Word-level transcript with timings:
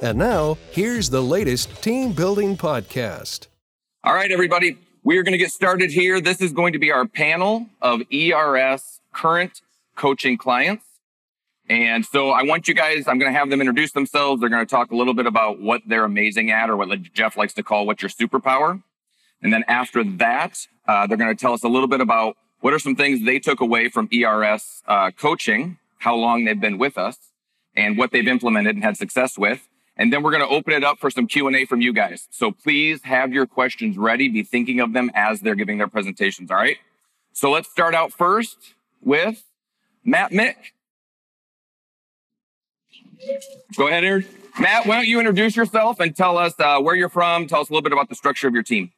And 0.00 0.16
now, 0.16 0.56
here's 0.70 1.10
the 1.10 1.20
latest 1.20 1.82
team 1.82 2.12
building 2.12 2.56
podcast. 2.56 3.48
All 4.04 4.14
right, 4.14 4.30
everybody, 4.30 4.78
we 5.02 5.18
are 5.18 5.24
going 5.24 5.32
to 5.32 5.38
get 5.38 5.50
started 5.50 5.90
here. 5.90 6.20
This 6.20 6.40
is 6.40 6.52
going 6.52 6.72
to 6.74 6.78
be 6.78 6.92
our 6.92 7.04
panel 7.04 7.66
of 7.82 8.02
ERS 8.12 9.00
current 9.12 9.60
coaching 9.96 10.38
clients. 10.38 10.84
And 11.68 12.06
so 12.06 12.30
I 12.30 12.44
want 12.44 12.68
you 12.68 12.74
guys, 12.74 13.08
I'm 13.08 13.18
going 13.18 13.32
to 13.32 13.36
have 13.36 13.50
them 13.50 13.60
introduce 13.60 13.90
themselves. 13.90 14.40
They're 14.40 14.48
going 14.48 14.64
to 14.64 14.70
talk 14.70 14.92
a 14.92 14.96
little 14.96 15.14
bit 15.14 15.26
about 15.26 15.60
what 15.60 15.82
they're 15.84 16.04
amazing 16.04 16.52
at 16.52 16.70
or 16.70 16.76
what 16.76 16.88
Jeff 17.12 17.36
likes 17.36 17.52
to 17.54 17.64
call 17.64 17.84
what's 17.84 18.00
your 18.00 18.08
superpower. 18.08 18.80
And 19.42 19.52
then 19.52 19.64
after 19.66 20.04
that, 20.04 20.64
uh, 20.86 21.08
they're 21.08 21.16
going 21.16 21.36
to 21.36 21.40
tell 21.40 21.54
us 21.54 21.64
a 21.64 21.68
little 21.68 21.88
bit 21.88 22.00
about 22.00 22.36
what 22.60 22.72
are 22.72 22.78
some 22.78 22.94
things 22.94 23.24
they 23.24 23.40
took 23.40 23.60
away 23.60 23.88
from 23.88 24.08
ERS 24.12 24.82
uh, 24.86 25.10
coaching, 25.10 25.78
how 25.98 26.14
long 26.14 26.44
they've 26.44 26.60
been 26.60 26.78
with 26.78 26.96
us, 26.96 27.18
and 27.74 27.98
what 27.98 28.12
they've 28.12 28.28
implemented 28.28 28.76
and 28.76 28.84
had 28.84 28.96
success 28.96 29.36
with. 29.36 29.67
And 29.98 30.12
then 30.12 30.22
we're 30.22 30.30
going 30.30 30.42
to 30.42 30.48
open 30.48 30.72
it 30.72 30.84
up 30.84 30.98
for 30.98 31.10
some 31.10 31.26
Q&A 31.26 31.64
from 31.64 31.80
you 31.80 31.92
guys. 31.92 32.28
So 32.30 32.52
please 32.52 33.02
have 33.02 33.32
your 33.32 33.46
questions 33.46 33.98
ready. 33.98 34.28
Be 34.28 34.44
thinking 34.44 34.78
of 34.78 34.92
them 34.92 35.10
as 35.12 35.40
they're 35.40 35.56
giving 35.56 35.78
their 35.78 35.88
presentations. 35.88 36.50
All 36.50 36.56
right. 36.56 36.78
So 37.32 37.50
let's 37.50 37.68
start 37.68 37.94
out 37.94 38.12
first 38.12 38.74
with 39.02 39.44
Matt 40.04 40.30
Mick. 40.30 40.54
Go 43.76 43.88
ahead, 43.88 44.04
Aaron. 44.04 44.24
Matt, 44.60 44.86
why 44.86 44.96
don't 44.96 45.06
you 45.06 45.18
introduce 45.18 45.56
yourself 45.56 46.00
and 46.00 46.16
tell 46.16 46.38
us 46.38 46.54
uh, 46.58 46.78
where 46.80 46.94
you're 46.94 47.08
from? 47.08 47.46
Tell 47.46 47.60
us 47.60 47.68
a 47.68 47.72
little 47.72 47.82
bit 47.82 47.92
about 47.92 48.08
the 48.08 48.14
structure 48.14 48.48
of 48.48 48.54
your 48.54 48.62
team. 48.62 48.92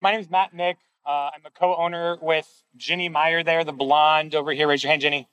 My 0.00 0.12
name 0.12 0.20
is 0.20 0.30
Matt 0.30 0.54
Mick. 0.54 0.76
Uh, 1.06 1.30
I'm 1.34 1.44
a 1.46 1.50
co-owner 1.50 2.18
with 2.20 2.46
Ginny 2.76 3.08
Meyer 3.08 3.42
there, 3.42 3.64
the 3.64 3.72
blonde 3.72 4.34
over 4.34 4.52
here. 4.52 4.68
Raise 4.68 4.82
your 4.82 4.90
hand, 4.90 5.02
Ginny. 5.02 5.28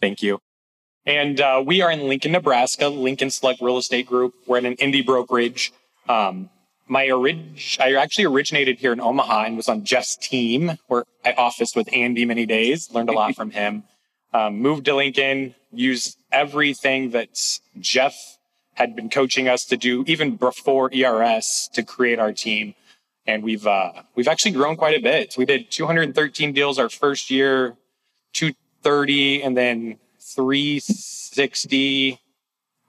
Thank 0.00 0.22
you. 0.22 0.40
And 1.04 1.40
uh, 1.40 1.62
we 1.64 1.82
are 1.82 1.90
in 1.90 2.08
Lincoln, 2.08 2.32
Nebraska, 2.32 2.88
Lincoln 2.88 3.30
Select 3.30 3.60
Real 3.60 3.78
Estate 3.78 4.06
Group. 4.06 4.34
We're 4.46 4.58
at 4.58 4.64
an 4.64 4.76
indie 4.76 5.04
brokerage. 5.04 5.72
Um, 6.08 6.50
my 6.86 7.10
orig- 7.10 7.60
I 7.80 7.94
actually 7.94 8.24
originated 8.24 8.78
here 8.78 8.92
in 8.92 9.00
Omaha 9.00 9.44
and 9.44 9.56
was 9.56 9.68
on 9.68 9.84
Jeff's 9.84 10.16
team 10.16 10.78
where 10.86 11.04
I 11.24 11.32
officed 11.32 11.74
with 11.74 11.92
Andy 11.92 12.24
many 12.24 12.46
days, 12.46 12.92
learned 12.92 13.08
a 13.08 13.12
lot 13.12 13.34
from 13.34 13.50
him. 13.50 13.84
Um, 14.34 14.60
moved 14.62 14.86
to 14.86 14.96
Lincoln, 14.96 15.54
used 15.74 16.16
everything 16.32 17.10
that 17.10 17.38
Jeff 17.78 18.38
had 18.72 18.96
been 18.96 19.10
coaching 19.10 19.46
us 19.46 19.66
to 19.66 19.76
do 19.76 20.04
even 20.06 20.36
before 20.36 20.90
ERS 20.90 21.68
to 21.74 21.82
create 21.82 22.18
our 22.18 22.32
team 22.32 22.74
and 23.26 23.42
we've 23.42 23.66
uh, 23.66 23.92
we've 24.14 24.28
actually 24.28 24.52
grown 24.52 24.76
quite 24.76 24.96
a 24.96 25.02
bit. 25.02 25.34
We 25.38 25.44
did 25.44 25.70
213 25.70 26.52
deals 26.52 26.78
our 26.78 26.88
first 26.88 27.30
year, 27.30 27.76
230, 28.32 29.42
and 29.42 29.56
then 29.56 29.98
360 30.22 32.20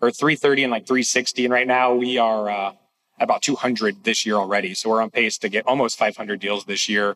or 0.02 0.12
330 0.12 0.64
and 0.64 0.72
like 0.72 0.86
360. 0.86 1.45
And 1.45 1.53
right 1.53 1.67
now 1.67 1.94
we 1.94 2.17
are 2.17 2.50
uh, 2.50 2.73
about 3.20 3.42
200 3.42 4.03
this 4.03 4.25
year 4.25 4.36
already. 4.36 4.73
So 4.73 4.90
we're 4.90 5.02
on 5.02 5.09
pace 5.09 5.38
to 5.40 5.50
get 5.50 5.66
almost 5.66 5.98
500 5.98 6.40
deals 6.40 6.66
this 6.66 6.88
year. 6.90 7.16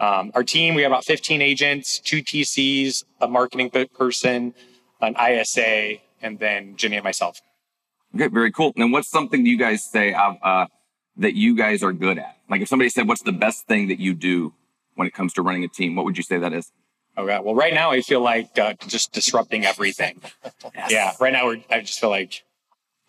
Um, 0.00 0.32
our 0.34 0.42
team, 0.42 0.74
we 0.74 0.82
have 0.82 0.90
about 0.90 1.04
15 1.04 1.40
agents, 1.40 1.98
two 1.98 2.22
TCs, 2.22 3.04
a 3.20 3.28
marketing 3.28 3.70
person, 3.94 4.54
an 5.00 5.14
ISA, 5.16 5.96
and 6.20 6.38
then 6.38 6.76
Ginny 6.76 6.96
and 6.96 7.04
myself. 7.04 7.40
Okay, 8.14 8.28
very 8.28 8.50
cool. 8.52 8.72
And 8.76 8.92
what's 8.92 9.08
something 9.08 9.46
you 9.46 9.56
guys 9.56 9.84
say 9.84 10.12
uh, 10.12 10.66
that 11.16 11.34
you 11.34 11.56
guys 11.56 11.82
are 11.82 11.92
good 11.92 12.18
at? 12.18 12.36
Like 12.48 12.60
if 12.60 12.68
somebody 12.68 12.88
said, 12.88 13.08
what's 13.08 13.22
the 13.22 13.32
best 13.32 13.66
thing 13.66 13.88
that 13.88 14.00
you 14.00 14.14
do 14.14 14.52
when 14.94 15.06
it 15.06 15.14
comes 15.14 15.32
to 15.34 15.42
running 15.42 15.64
a 15.64 15.68
team? 15.68 15.94
What 15.96 16.04
would 16.04 16.16
you 16.16 16.22
say 16.22 16.38
that 16.38 16.52
is? 16.52 16.70
Okay. 17.16 17.38
Well, 17.42 17.54
right 17.54 17.72
now 17.74 17.90
I 17.90 18.00
feel 18.00 18.20
like 18.20 18.58
uh, 18.58 18.74
just 18.86 19.12
disrupting 19.12 19.64
everything. 19.64 20.20
yes. 20.74 20.90
Yeah. 20.90 21.12
Right 21.20 21.32
now 21.32 21.46
we're, 21.46 21.62
I 21.70 21.80
just 21.80 22.00
feel 22.00 22.10
like 22.10 22.42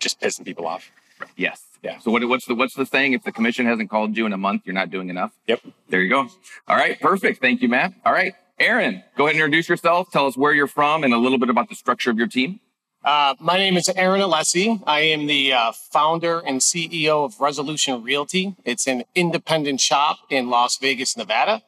just 0.00 0.20
pissing 0.20 0.44
people 0.44 0.66
off. 0.66 0.90
Yes. 1.36 1.62
Yeah. 1.82 1.98
So 1.98 2.10
what, 2.10 2.26
what's 2.28 2.46
the 2.46 2.54
what's 2.54 2.74
the 2.74 2.86
thing? 2.86 3.12
If 3.12 3.22
the 3.24 3.32
commission 3.32 3.66
hasn't 3.66 3.90
called 3.90 4.16
you 4.16 4.26
in 4.26 4.32
a 4.32 4.36
month, 4.38 4.62
you're 4.64 4.74
not 4.74 4.90
doing 4.90 5.08
enough. 5.08 5.32
Yep. 5.46 5.60
There 5.88 6.00
you 6.00 6.10
go. 6.10 6.28
All 6.68 6.76
right. 6.76 7.00
Perfect. 7.00 7.40
Thank 7.40 7.62
you, 7.62 7.68
Matt. 7.68 7.94
All 8.04 8.12
right, 8.12 8.34
Aaron, 8.58 9.02
go 9.16 9.24
ahead 9.24 9.36
and 9.36 9.42
introduce 9.42 9.68
yourself. 9.68 10.10
Tell 10.10 10.26
us 10.26 10.36
where 10.36 10.52
you're 10.52 10.66
from 10.66 11.04
and 11.04 11.12
a 11.12 11.18
little 11.18 11.38
bit 11.38 11.50
about 11.50 11.68
the 11.68 11.74
structure 11.74 12.10
of 12.10 12.18
your 12.18 12.26
team. 12.26 12.60
Uh, 13.04 13.34
my 13.38 13.56
name 13.56 13.76
is 13.76 13.88
Aaron 13.94 14.20
Alessi. 14.20 14.82
I 14.86 15.00
am 15.00 15.26
the 15.26 15.52
uh, 15.52 15.72
founder 15.72 16.40
and 16.40 16.60
CEO 16.60 17.24
of 17.24 17.40
Resolution 17.40 18.02
Realty. 18.02 18.56
It's 18.64 18.88
an 18.88 19.04
independent 19.14 19.80
shop 19.80 20.18
in 20.28 20.50
Las 20.50 20.78
Vegas, 20.78 21.16
Nevada. 21.16 21.62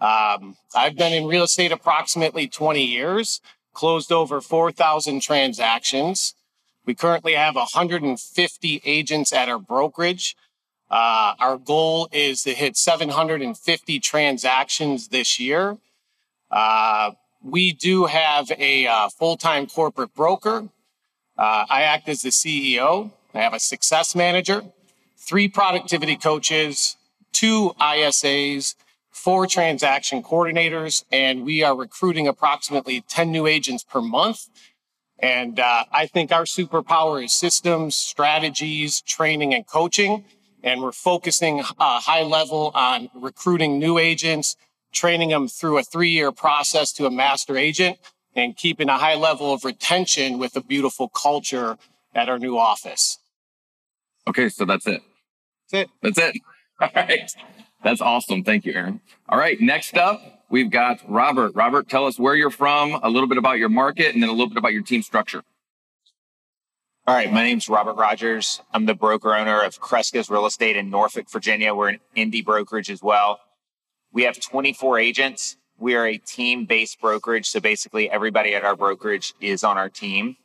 Um, 0.00 0.56
I've 0.74 0.96
been 0.96 1.12
in 1.12 1.26
real 1.26 1.44
estate 1.44 1.72
approximately 1.72 2.48
20 2.48 2.82
years, 2.82 3.40
closed 3.74 4.10
over 4.10 4.40
4,000 4.40 5.20
transactions. 5.20 6.34
We 6.86 6.94
currently 6.94 7.34
have 7.34 7.54
150 7.54 8.82
agents 8.84 9.32
at 9.32 9.48
our 9.48 9.58
brokerage. 9.58 10.36
Uh, 10.90 11.34
our 11.38 11.56
goal 11.56 12.08
is 12.10 12.42
to 12.42 12.54
hit 12.54 12.76
750 12.76 14.00
transactions 14.00 15.08
this 15.08 15.38
year. 15.38 15.78
Uh, 16.50 17.12
we 17.42 17.72
do 17.72 18.06
have 18.06 18.50
a 18.58 18.86
uh, 18.86 19.08
full 19.08 19.36
time 19.36 19.66
corporate 19.66 20.14
broker. 20.14 20.68
Uh, 21.38 21.64
I 21.70 21.82
act 21.82 22.08
as 22.08 22.22
the 22.22 22.30
CEO. 22.30 23.12
I 23.34 23.38
have 23.38 23.54
a 23.54 23.60
success 23.60 24.14
manager, 24.16 24.64
three 25.16 25.48
productivity 25.48 26.16
coaches, 26.16 26.96
two 27.32 27.72
ISAs, 27.80 28.74
four 29.20 29.46
transaction 29.46 30.22
coordinators, 30.22 31.04
and 31.12 31.44
we 31.44 31.62
are 31.62 31.76
recruiting 31.76 32.26
approximately 32.26 33.02
10 33.02 33.30
new 33.30 33.46
agents 33.46 33.84
per 33.84 34.00
month. 34.00 34.48
And 35.18 35.60
uh, 35.60 35.84
I 35.92 36.06
think 36.06 36.32
our 36.32 36.44
superpower 36.44 37.22
is 37.22 37.34
systems, 37.34 37.94
strategies, 37.94 39.02
training, 39.02 39.52
and 39.52 39.66
coaching. 39.66 40.24
And 40.62 40.80
we're 40.80 40.92
focusing 40.92 41.60
uh, 41.60 42.00
high 42.00 42.22
level 42.22 42.72
on 42.74 43.10
recruiting 43.14 43.78
new 43.78 43.98
agents, 43.98 44.56
training 44.90 45.28
them 45.28 45.48
through 45.48 45.76
a 45.78 45.82
three 45.82 46.10
year 46.10 46.32
process 46.32 46.90
to 46.94 47.04
a 47.04 47.10
master 47.10 47.58
agent, 47.58 47.98
and 48.34 48.56
keeping 48.56 48.88
a 48.88 48.96
high 48.96 49.16
level 49.16 49.52
of 49.52 49.64
retention 49.64 50.38
with 50.38 50.56
a 50.56 50.62
beautiful 50.62 51.08
culture 51.08 51.76
at 52.14 52.30
our 52.30 52.38
new 52.38 52.56
office. 52.56 53.18
Okay, 54.26 54.48
so 54.48 54.64
that's 54.64 54.86
it. 54.86 55.02
That's 55.70 55.84
it. 55.84 55.90
That's 56.02 56.18
it. 56.18 56.36
All 56.80 56.88
right. 56.94 57.30
That's 57.82 58.00
awesome. 58.00 58.44
Thank 58.44 58.66
you, 58.66 58.72
Aaron. 58.74 59.00
All 59.28 59.38
right, 59.38 59.60
next 59.60 59.96
up, 59.96 60.20
we've 60.50 60.70
got 60.70 61.00
Robert. 61.08 61.54
Robert, 61.54 61.88
tell 61.88 62.06
us 62.06 62.18
where 62.18 62.34
you're 62.34 62.50
from, 62.50 62.98
a 63.02 63.08
little 63.08 63.28
bit 63.28 63.38
about 63.38 63.58
your 63.58 63.70
market, 63.70 64.12
and 64.14 64.22
then 64.22 64.28
a 64.28 64.32
little 64.32 64.48
bit 64.48 64.58
about 64.58 64.72
your 64.72 64.82
team 64.82 65.02
structure. 65.02 65.42
All 67.06 67.14
right, 67.14 67.32
my 67.32 67.42
name's 67.42 67.68
Robert 67.68 67.94
Rogers. 67.94 68.60
I'm 68.72 68.84
the 68.84 68.94
broker 68.94 69.34
owner 69.34 69.62
of 69.62 69.80
Cresca's 69.80 70.28
Real 70.28 70.46
Estate 70.46 70.76
in 70.76 70.90
Norfolk, 70.90 71.30
Virginia. 71.30 71.74
We're 71.74 71.88
an 71.88 72.00
indie 72.16 72.44
brokerage 72.44 72.90
as 72.90 73.02
well. 73.02 73.40
We 74.12 74.24
have 74.24 74.38
24 74.38 74.98
agents. 74.98 75.56
We 75.78 75.94
are 75.94 76.06
a 76.06 76.18
team 76.18 76.66
based 76.66 77.00
brokerage. 77.00 77.48
So 77.48 77.58
basically, 77.58 78.10
everybody 78.10 78.54
at 78.54 78.64
our 78.64 78.76
brokerage 78.76 79.34
is 79.40 79.64
on 79.64 79.78
our 79.78 79.88
team. 79.88 80.36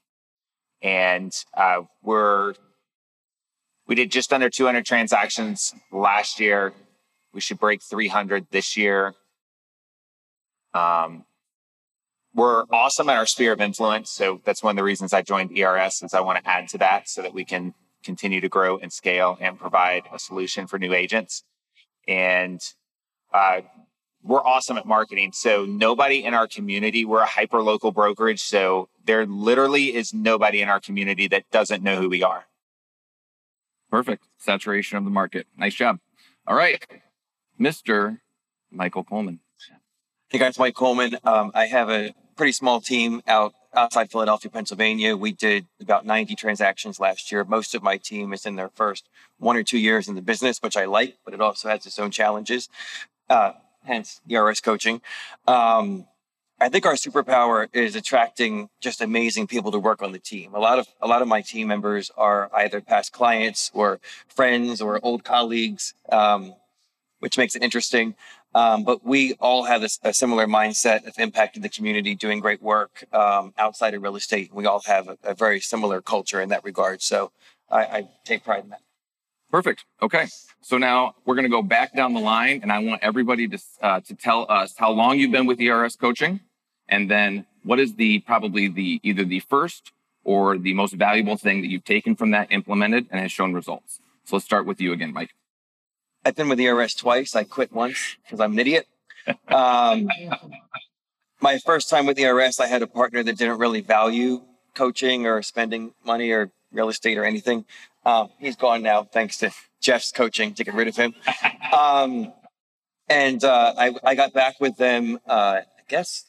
And 0.81 1.33
uh, 1.53 1.81
we're, 2.01 2.53
we 3.85 3.95
did 3.95 4.11
just 4.11 4.31
under 4.31 4.49
200 4.49 4.85
transactions 4.85 5.73
last 5.91 6.39
year. 6.39 6.73
We 7.35 7.41
should 7.41 7.59
break 7.59 7.83
300 7.83 8.47
this 8.49 8.77
year. 8.77 9.13
Um, 10.73 11.25
we're 12.33 12.63
awesome 12.71 13.09
at 13.09 13.17
our 13.17 13.25
sphere 13.25 13.51
of 13.51 13.61
influence. 13.61 14.09
So 14.09 14.41
that's 14.45 14.63
one 14.63 14.71
of 14.71 14.77
the 14.77 14.83
reasons 14.83 15.13
I 15.13 15.21
joined 15.21 15.55
ERS 15.57 16.01
is 16.01 16.13
I 16.13 16.21
want 16.21 16.43
to 16.43 16.49
add 16.49 16.69
to 16.69 16.77
that 16.79 17.09
so 17.09 17.21
that 17.21 17.33
we 17.33 17.43
can 17.43 17.73
continue 18.03 18.39
to 18.39 18.47
grow 18.47 18.77
and 18.77 18.91
scale 18.91 19.37
and 19.41 19.59
provide 19.59 20.03
a 20.13 20.17
solution 20.17 20.65
for 20.65 20.79
new 20.79 20.93
agents. 20.93 21.43
And 22.07 22.61
uh, 23.33 23.61
we're 24.23 24.43
awesome 24.43 24.77
at 24.77 24.85
marketing. 24.85 25.31
So 25.33 25.65
nobody 25.65 26.23
in 26.23 26.33
our 26.33 26.47
community, 26.47 27.03
we're 27.03 27.21
a 27.21 27.25
hyper 27.25 27.61
local 27.61 27.91
brokerage. 27.91 28.41
So 28.41 28.87
there 29.03 29.25
literally 29.25 29.93
is 29.93 30.13
nobody 30.13 30.61
in 30.61 30.69
our 30.69 30.79
community 30.79 31.27
that 31.27 31.43
doesn't 31.51 31.83
know 31.83 31.97
who 32.01 32.07
we 32.07 32.23
are. 32.23 32.45
Perfect. 33.91 34.23
Saturation 34.37 34.97
of 34.97 35.03
the 35.03 35.09
market. 35.09 35.47
Nice 35.57 35.75
job. 35.75 35.99
All 36.47 36.55
right. 36.55 36.83
Mr. 37.59 38.19
Michael 38.71 39.03
Coleman. 39.03 39.39
Hey 40.29 40.39
guys, 40.39 40.59
Mike 40.59 40.75
Coleman. 40.75 41.17
Um, 41.23 41.51
I 41.53 41.67
have 41.67 41.89
a 41.89 42.13
pretty 42.35 42.51
small 42.51 42.81
team 42.81 43.21
out 43.27 43.53
outside 43.73 44.11
Philadelphia, 44.11 44.49
Pennsylvania. 44.51 45.15
We 45.15 45.31
did 45.31 45.67
about 45.79 46.05
90 46.05 46.35
transactions 46.35 46.99
last 46.99 47.31
year. 47.31 47.43
Most 47.43 47.75
of 47.75 47.83
my 47.83 47.97
team 47.97 48.33
is 48.33 48.45
in 48.45 48.55
their 48.55 48.69
first 48.69 49.07
one 49.37 49.55
or 49.55 49.63
two 49.63 49.77
years 49.77 50.07
in 50.07 50.15
the 50.15 50.21
business, 50.21 50.59
which 50.61 50.77
I 50.77 50.85
like, 50.85 51.17
but 51.23 51.33
it 51.33 51.41
also 51.41 51.69
has 51.69 51.85
its 51.85 51.99
own 51.99 52.11
challenges. 52.11 52.69
Uh, 53.29 53.53
hence 53.83 54.21
ERS 54.29 54.61
coaching. 54.61 55.01
Um, 55.47 56.07
I 56.59 56.69
think 56.69 56.85
our 56.85 56.93
superpower 56.93 57.67
is 57.73 57.95
attracting 57.95 58.69
just 58.79 59.01
amazing 59.01 59.47
people 59.47 59.71
to 59.73 59.79
work 59.79 60.01
on 60.01 60.13
the 60.13 60.19
team. 60.19 60.53
A 60.53 60.59
lot 60.59 60.79
of 60.79 60.87
a 61.01 61.07
lot 61.07 61.21
of 61.21 61.27
my 61.27 61.41
team 61.41 61.67
members 61.67 62.11
are 62.15 62.49
either 62.53 62.79
past 62.79 63.11
clients 63.11 63.71
or 63.73 63.99
friends 64.27 64.81
or 64.81 64.99
old 65.03 65.25
colleagues, 65.25 65.93
um, 66.11 66.53
which 67.25 67.39
makes 67.39 67.55
it 67.55 67.63
interesting. 67.63 68.13
Um, 68.53 68.83
but 68.83 69.03
we 69.03 69.33
all 69.39 69.63
have 69.63 69.81
a, 69.81 69.89
a, 70.03 70.13
similar 70.13 70.45
mindset 70.45 71.07
of 71.07 71.15
impacting 71.15 71.63
the 71.63 71.69
community, 71.69 72.13
doing 72.13 72.39
great 72.39 72.61
work 72.61 73.03
um, 73.11 73.51
outside 73.57 73.95
of 73.95 74.03
real 74.03 74.15
estate. 74.15 74.53
We 74.53 74.67
all 74.67 74.83
have 74.85 75.07
a, 75.09 75.17
a, 75.23 75.33
very 75.33 75.59
similar 75.59 76.03
culture 76.03 76.39
in 76.39 76.49
that 76.49 76.63
regard. 76.63 77.01
So 77.01 77.31
I, 77.67 77.81
I 77.81 78.09
take 78.25 78.43
pride 78.43 78.65
in 78.65 78.69
that. 78.69 78.81
Perfect. 79.49 79.85
Okay. 80.03 80.27
So 80.61 80.77
now 80.77 81.15
we're 81.25 81.33
going 81.33 81.45
to 81.45 81.57
go 81.57 81.63
back 81.63 81.95
down 81.95 82.13
the 82.13 82.19
line, 82.19 82.59
and 82.61 82.71
I 82.71 82.77
want 82.77 83.01
everybody 83.01 83.47
to 83.47 83.59
uh, 83.81 84.01
to 84.01 84.13
tell 84.13 84.45
us 84.47 84.75
how 84.77 84.91
long 84.91 85.17
you've 85.17 85.31
been 85.31 85.47
with 85.47 85.59
ERS 85.59 85.95
coaching, 85.95 86.41
and 86.87 87.09
then 87.09 87.47
what 87.63 87.79
is 87.79 87.95
the 87.95 88.19
probably 88.19 88.67
the 88.67 88.99
either 89.01 89.25
the 89.25 89.39
first 89.39 89.93
or 90.23 90.59
the 90.59 90.75
most 90.75 90.93
valuable 90.93 91.37
thing 91.37 91.61
that 91.61 91.69
you've 91.69 91.85
taken 91.85 92.15
from 92.15 92.29
that, 92.31 92.51
implemented, 92.51 93.07
and 93.09 93.19
has 93.19 93.31
shown 93.31 93.53
results. 93.53 93.99
So 94.25 94.35
let's 94.35 94.45
start 94.45 94.67
with 94.67 94.79
you 94.79 94.93
again, 94.93 95.11
Mike. 95.11 95.33
I've 96.25 96.35
been 96.35 96.49
with 96.49 96.59
ERS 96.59 96.95
twice. 96.95 97.35
I 97.35 97.43
quit 97.43 97.71
once 97.71 98.17
because 98.23 98.39
I'm 98.39 98.53
an 98.53 98.59
idiot. 98.59 98.87
Um, 99.47 100.07
my 101.39 101.59
first 101.59 101.87
time 101.87 102.07
with 102.07 102.19
ERS, 102.19 102.59
I 102.59 102.65
had 102.65 102.81
a 102.81 102.87
partner 102.87 103.21
that 103.21 103.37
didn't 103.37 103.59
really 103.59 103.81
value 103.81 104.41
coaching 104.73 105.27
or 105.27 105.43
spending 105.43 105.93
money 106.03 106.31
or 106.31 106.51
real 106.71 106.89
estate 106.89 107.19
or 107.19 107.23
anything. 107.23 107.65
Um, 108.05 108.29
he's 108.39 108.55
gone 108.55 108.81
now, 108.81 109.03
thanks 109.03 109.37
to 109.37 109.51
Jeff's 109.81 110.11
coaching 110.11 110.55
to 110.55 110.63
get 110.63 110.73
rid 110.73 110.87
of 110.87 110.95
him. 110.95 111.13
Um, 111.75 112.33
and 113.07 113.43
uh, 113.43 113.73
I, 113.77 113.95
I, 114.03 114.15
got 114.15 114.33
back 114.33 114.59
with 114.59 114.77
them, 114.77 115.19
uh, 115.27 115.61
I 115.61 115.81
guess, 115.87 116.25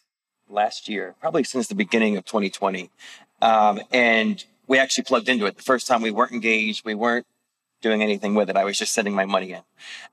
last 0.48 0.88
year, 0.88 1.14
probably 1.20 1.44
since 1.44 1.68
the 1.68 1.74
beginning 1.74 2.16
of 2.16 2.24
2020. 2.24 2.90
Um, 3.40 3.80
and 3.92 4.44
we 4.66 4.78
actually 4.78 5.04
plugged 5.04 5.28
into 5.28 5.46
it. 5.46 5.56
The 5.56 5.62
first 5.62 5.86
time 5.86 6.02
we 6.02 6.10
weren't 6.10 6.32
engaged, 6.32 6.84
we 6.84 6.94
weren't 6.94 7.26
doing 7.82 8.02
anything 8.02 8.34
with 8.34 8.50
it. 8.50 8.56
I 8.56 8.64
was 8.64 8.78
just 8.78 8.92
sending 8.92 9.14
my 9.14 9.24
money 9.24 9.52
in. 9.52 9.62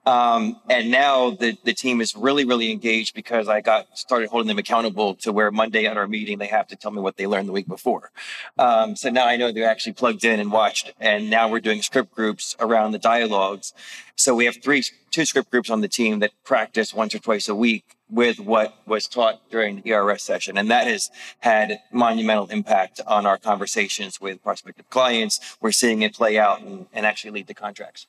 Um, 0.06 0.60
and 0.70 0.92
now 0.92 1.32
the, 1.32 1.58
the 1.64 1.74
team 1.74 2.02
is 2.02 2.16
really, 2.16 2.46
really 2.46 2.72
engaged 2.72 3.16
because 3.16 3.48
I 3.48 3.62
got 3.62 3.98
started 3.98 4.30
holding 4.30 4.48
them 4.48 4.58
accountable 4.58 5.16
to 5.16 5.32
where 5.32 5.50
Monday 5.52 5.86
at 5.86 5.98
our 5.98 6.08
meeting, 6.08 6.38
they 6.38 6.48
have 6.48 6.68
to 6.68 6.76
tell 6.76 6.92
me 6.92 7.02
what 7.02 7.18
they 7.18 7.26
learned 7.26 7.48
the 7.48 7.54
week 7.54 7.68
before. 7.68 8.12
Um, 8.58 8.96
so 8.96 9.10
now 9.10 9.28
I 9.28 9.38
know 9.38 9.52
they're 9.52 9.70
actually 9.70 9.94
plugged 9.94 10.26
in 10.26 10.40
and 10.40 10.52
watched. 10.52 10.94
And 11.00 11.30
now 11.30 11.50
we're 11.50 11.62
doing 11.62 11.82
script 11.82 12.14
groups 12.14 12.56
around 12.60 12.92
the 12.92 13.00
dialogues. 13.00 13.74
So 14.16 14.36
we 14.36 14.46
have 14.46 14.62
three, 14.62 14.84
two 15.12 15.26
script 15.26 15.50
groups 15.50 15.70
on 15.70 15.82
the 15.82 15.88
team 15.88 16.20
that 16.20 16.32
practice 16.44 16.94
once 16.94 17.16
or 17.16 17.20
twice 17.20 17.48
a 17.48 17.56
week 17.56 17.96
with 18.14 18.40
what 18.40 18.76
was 18.86 19.08
taught 19.08 19.42
during 19.50 19.82
the 19.82 19.92
ERS 19.92 20.22
session. 20.22 20.58
And 20.58 20.70
that 20.70 20.86
has 20.86 21.10
had 21.40 21.80
monumental 21.92 22.46
impact 22.48 23.02
on 23.08 23.26
our 23.26 23.38
conversations 23.38 24.22
with 24.22 24.44
prospective 24.44 24.90
clients. 24.90 25.58
We're 25.60 25.72
seeing 25.72 26.04
it 26.04 26.14
play 26.14 26.38
out 26.38 26.62
and, 26.62 26.86
and 26.94 27.06
actually 27.06 27.32
lead 27.32 27.48
to 27.48 27.54
contracts. 27.56 28.08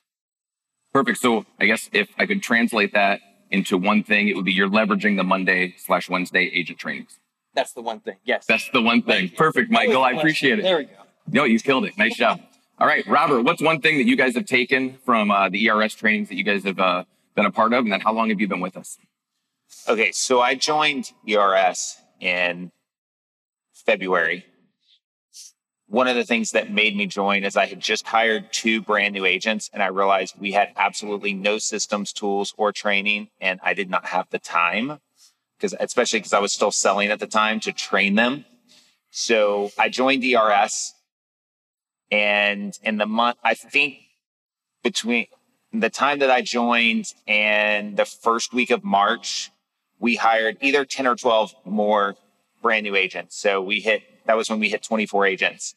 Perfect. 0.93 1.17
So 1.17 1.45
I 1.59 1.65
guess 1.65 1.89
if 1.91 2.09
I 2.19 2.25
could 2.27 2.43
translate 2.43 2.93
that 2.93 3.19
into 3.49 3.77
one 3.77 4.03
thing, 4.03 4.27
it 4.27 4.35
would 4.35 4.45
be 4.45 4.53
you're 4.53 4.69
leveraging 4.69 5.17
the 5.17 5.23
Monday 5.23 5.73
slash 5.77 6.09
Wednesday 6.09 6.51
agent 6.53 6.77
trainings. 6.77 7.19
That's 7.55 7.73
the 7.73 7.81
one 7.81 7.99
thing. 7.99 8.17
Yes. 8.23 8.45
That's 8.45 8.69
the 8.71 8.81
one 8.81 9.01
thing. 9.01 9.29
Perfect, 9.29 9.71
Michael. 9.71 10.03
I 10.03 10.11
appreciate 10.11 10.59
it. 10.59 10.63
There 10.63 10.77
we 10.77 10.83
go. 10.85 10.91
No, 11.31 11.45
you 11.45 11.59
killed 11.59 11.85
it. 11.85 11.97
Nice 11.97 12.15
job. 12.15 12.41
All 12.77 12.85
right, 12.85 13.07
Robert, 13.07 13.43
what's 13.43 13.61
one 13.61 13.79
thing 13.79 13.97
that 13.97 14.05
you 14.05 14.17
guys 14.17 14.35
have 14.35 14.45
taken 14.45 14.97
from 15.05 15.31
uh, 15.31 15.47
the 15.49 15.69
ERS 15.69 15.95
trainings 15.95 16.27
that 16.27 16.35
you 16.35 16.43
guys 16.43 16.65
have 16.65 16.77
uh, 16.77 17.05
been 17.33 17.45
a 17.45 17.51
part 17.51 17.73
of? 17.73 17.85
And 17.85 17.91
then 17.91 18.01
how 18.01 18.13
long 18.13 18.29
have 18.29 18.41
you 18.41 18.47
been 18.47 18.59
with 18.59 18.75
us? 18.75 18.97
Okay, 19.87 20.11
so 20.11 20.41
I 20.41 20.55
joined 20.55 21.11
ERS 21.27 21.97
in 22.19 22.71
February. 23.73 24.45
One 25.87 26.07
of 26.07 26.15
the 26.15 26.23
things 26.23 26.51
that 26.51 26.71
made 26.71 26.95
me 26.97 27.05
join 27.05 27.43
is 27.43 27.55
I 27.55 27.67
had 27.67 27.79
just 27.79 28.07
hired 28.07 28.51
two 28.51 28.81
brand 28.81 29.13
new 29.13 29.25
agents 29.25 29.69
and 29.71 29.83
I 29.83 29.87
realized 29.87 30.39
we 30.39 30.53
had 30.53 30.69
absolutely 30.75 31.33
no 31.33 31.59
systems, 31.59 32.11
tools, 32.11 32.53
or 32.57 32.71
training, 32.71 33.29
and 33.39 33.59
I 33.63 33.75
did 33.75 33.89
not 33.89 34.05
have 34.05 34.27
the 34.31 34.39
time 34.39 34.99
because, 35.57 35.75
especially 35.79 36.19
because 36.19 36.33
I 36.33 36.39
was 36.39 36.51
still 36.51 36.71
selling 36.71 37.09
at 37.11 37.19
the 37.19 37.27
time, 37.27 37.59
to 37.61 37.71
train 37.71 38.15
them. 38.15 38.45
So 39.11 39.71
I 39.77 39.89
joined 39.89 40.23
ERS, 40.23 40.93
and 42.11 42.77
in 42.83 42.97
the 42.97 43.05
month, 43.05 43.37
I 43.43 43.53
think 43.53 43.99
between 44.83 45.27
the 45.71 45.89
time 45.89 46.19
that 46.19 46.31
I 46.31 46.41
joined 46.41 47.13
and 47.27 47.95
the 47.95 48.05
first 48.05 48.53
week 48.53 48.71
of 48.71 48.83
March, 48.83 49.51
we 49.99 50.15
hired 50.15 50.57
either 50.61 50.85
10 50.85 51.07
or 51.07 51.15
12 51.15 51.55
more 51.65 52.15
brand 52.61 52.83
new 52.83 52.95
agents. 52.95 53.37
So 53.37 53.61
we 53.61 53.79
hit, 53.79 54.03
that 54.25 54.35
was 54.35 54.49
when 54.49 54.59
we 54.59 54.69
hit 54.69 54.83
24 54.83 55.25
agents. 55.25 55.75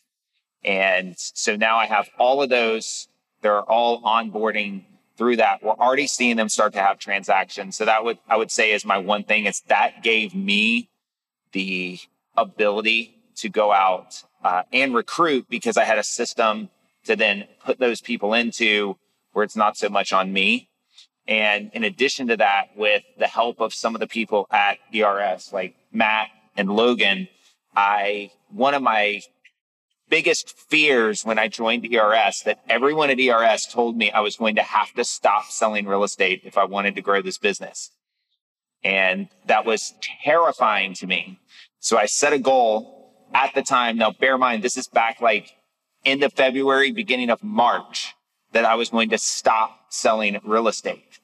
And 0.65 1.15
so 1.17 1.57
now 1.57 1.77
I 1.77 1.87
have 1.87 2.09
all 2.19 2.43
of 2.43 2.49
those. 2.49 3.09
They're 3.43 3.63
all 3.63 4.03
onboarding 4.03 4.85
through 5.17 5.37
that. 5.37 5.63
We're 5.63 5.73
already 5.73 6.07
seeing 6.07 6.37
them 6.37 6.49
start 6.49 6.73
to 6.75 6.81
have 6.81 6.99
transactions. 6.99 7.77
So 7.77 7.85
that 7.85 8.05
would, 8.05 8.19
I 8.29 8.37
would 8.37 8.51
say 8.51 8.73
is 8.73 8.85
my 8.85 8.99
one 8.99 9.25
thing 9.25 9.47
is 9.47 9.61
that 9.69 10.03
gave 10.03 10.35
me 10.35 10.89
the 11.53 11.99
ability 12.37 13.17
to 13.37 13.49
go 13.49 13.73
out 13.73 14.23
uh, 14.45 14.63
and 14.73 14.95
recruit 14.95 15.47
because 15.49 15.77
I 15.77 15.85
had 15.85 15.99
a 15.99 16.05
system 16.05 16.71
to 17.05 17.17
then 17.17 17.47
put 17.65 17.79
those 17.79 18.01
people 18.01 18.35
into 18.35 18.97
where 19.33 19.45
it's 19.45 19.57
not 19.57 19.77
so 19.77 19.89
much 19.89 20.13
on 20.13 20.33
me. 20.33 20.69
And 21.29 21.71
in 21.75 21.85
addition 21.85 22.29
to 22.29 22.39
that, 22.39 22.69
with 22.75 23.03
the 23.19 23.27
help 23.27 23.61
of 23.61 23.75
some 23.75 23.95
of 23.95 24.01
the 24.01 24.07
people 24.07 24.47
at 24.51 24.79
ERS, 24.95 25.53
like 25.53 25.77
Matt 25.93 26.29
and 26.57 26.71
Logan, 26.71 27.29
I, 27.77 28.31
one 28.51 28.73
of 28.73 28.83
my 28.83 29.21
biggest 30.09 30.59
fears 30.59 31.27
when 31.27 31.39
I 31.39 31.49
joined 31.49 31.85
ERS 31.85 32.43
that 32.47 32.61
everyone 32.67 33.11
at 33.11 33.21
ERS 33.21 33.67
told 33.67 33.95
me 33.95 34.11
I 34.11 34.21
was 34.21 34.37
going 34.37 34.57
to 34.57 34.63
have 34.63 34.93
to 34.95 35.05
stop 35.05 35.51
selling 35.51 35.87
real 35.87 36.03
estate 36.03 36.41
if 36.45 36.57
I 36.57 36.65
wanted 36.65 36.95
to 36.95 37.03
grow 37.03 37.21
this 37.21 37.37
business. 37.37 37.91
And 38.83 39.29
that 39.45 39.67
was 39.67 39.93
terrifying 40.25 40.95
to 40.95 41.07
me. 41.07 41.39
So 41.79 41.99
I 41.99 42.07
set 42.07 42.33
a 42.33 42.39
goal 42.39 43.13
at 43.35 43.55
the 43.55 43.63
time. 43.63 43.99
Now, 43.99 44.13
bear 44.13 44.35
in 44.35 44.41
mind, 44.41 44.63
this 44.63 44.79
is 44.79 44.89
back 44.89 45.21
like 45.21 45.51
end 46.07 46.23
of 46.23 46.33
February, 46.33 46.91
beginning 46.91 47.29
of 47.29 47.43
March, 47.43 48.15
that 48.53 48.65
I 48.65 48.75
was 48.75 48.91
going 48.91 49.11
to 49.11 49.19
stop 49.19 49.87
selling 49.89 50.39
real 50.45 50.69
estate 50.69 51.21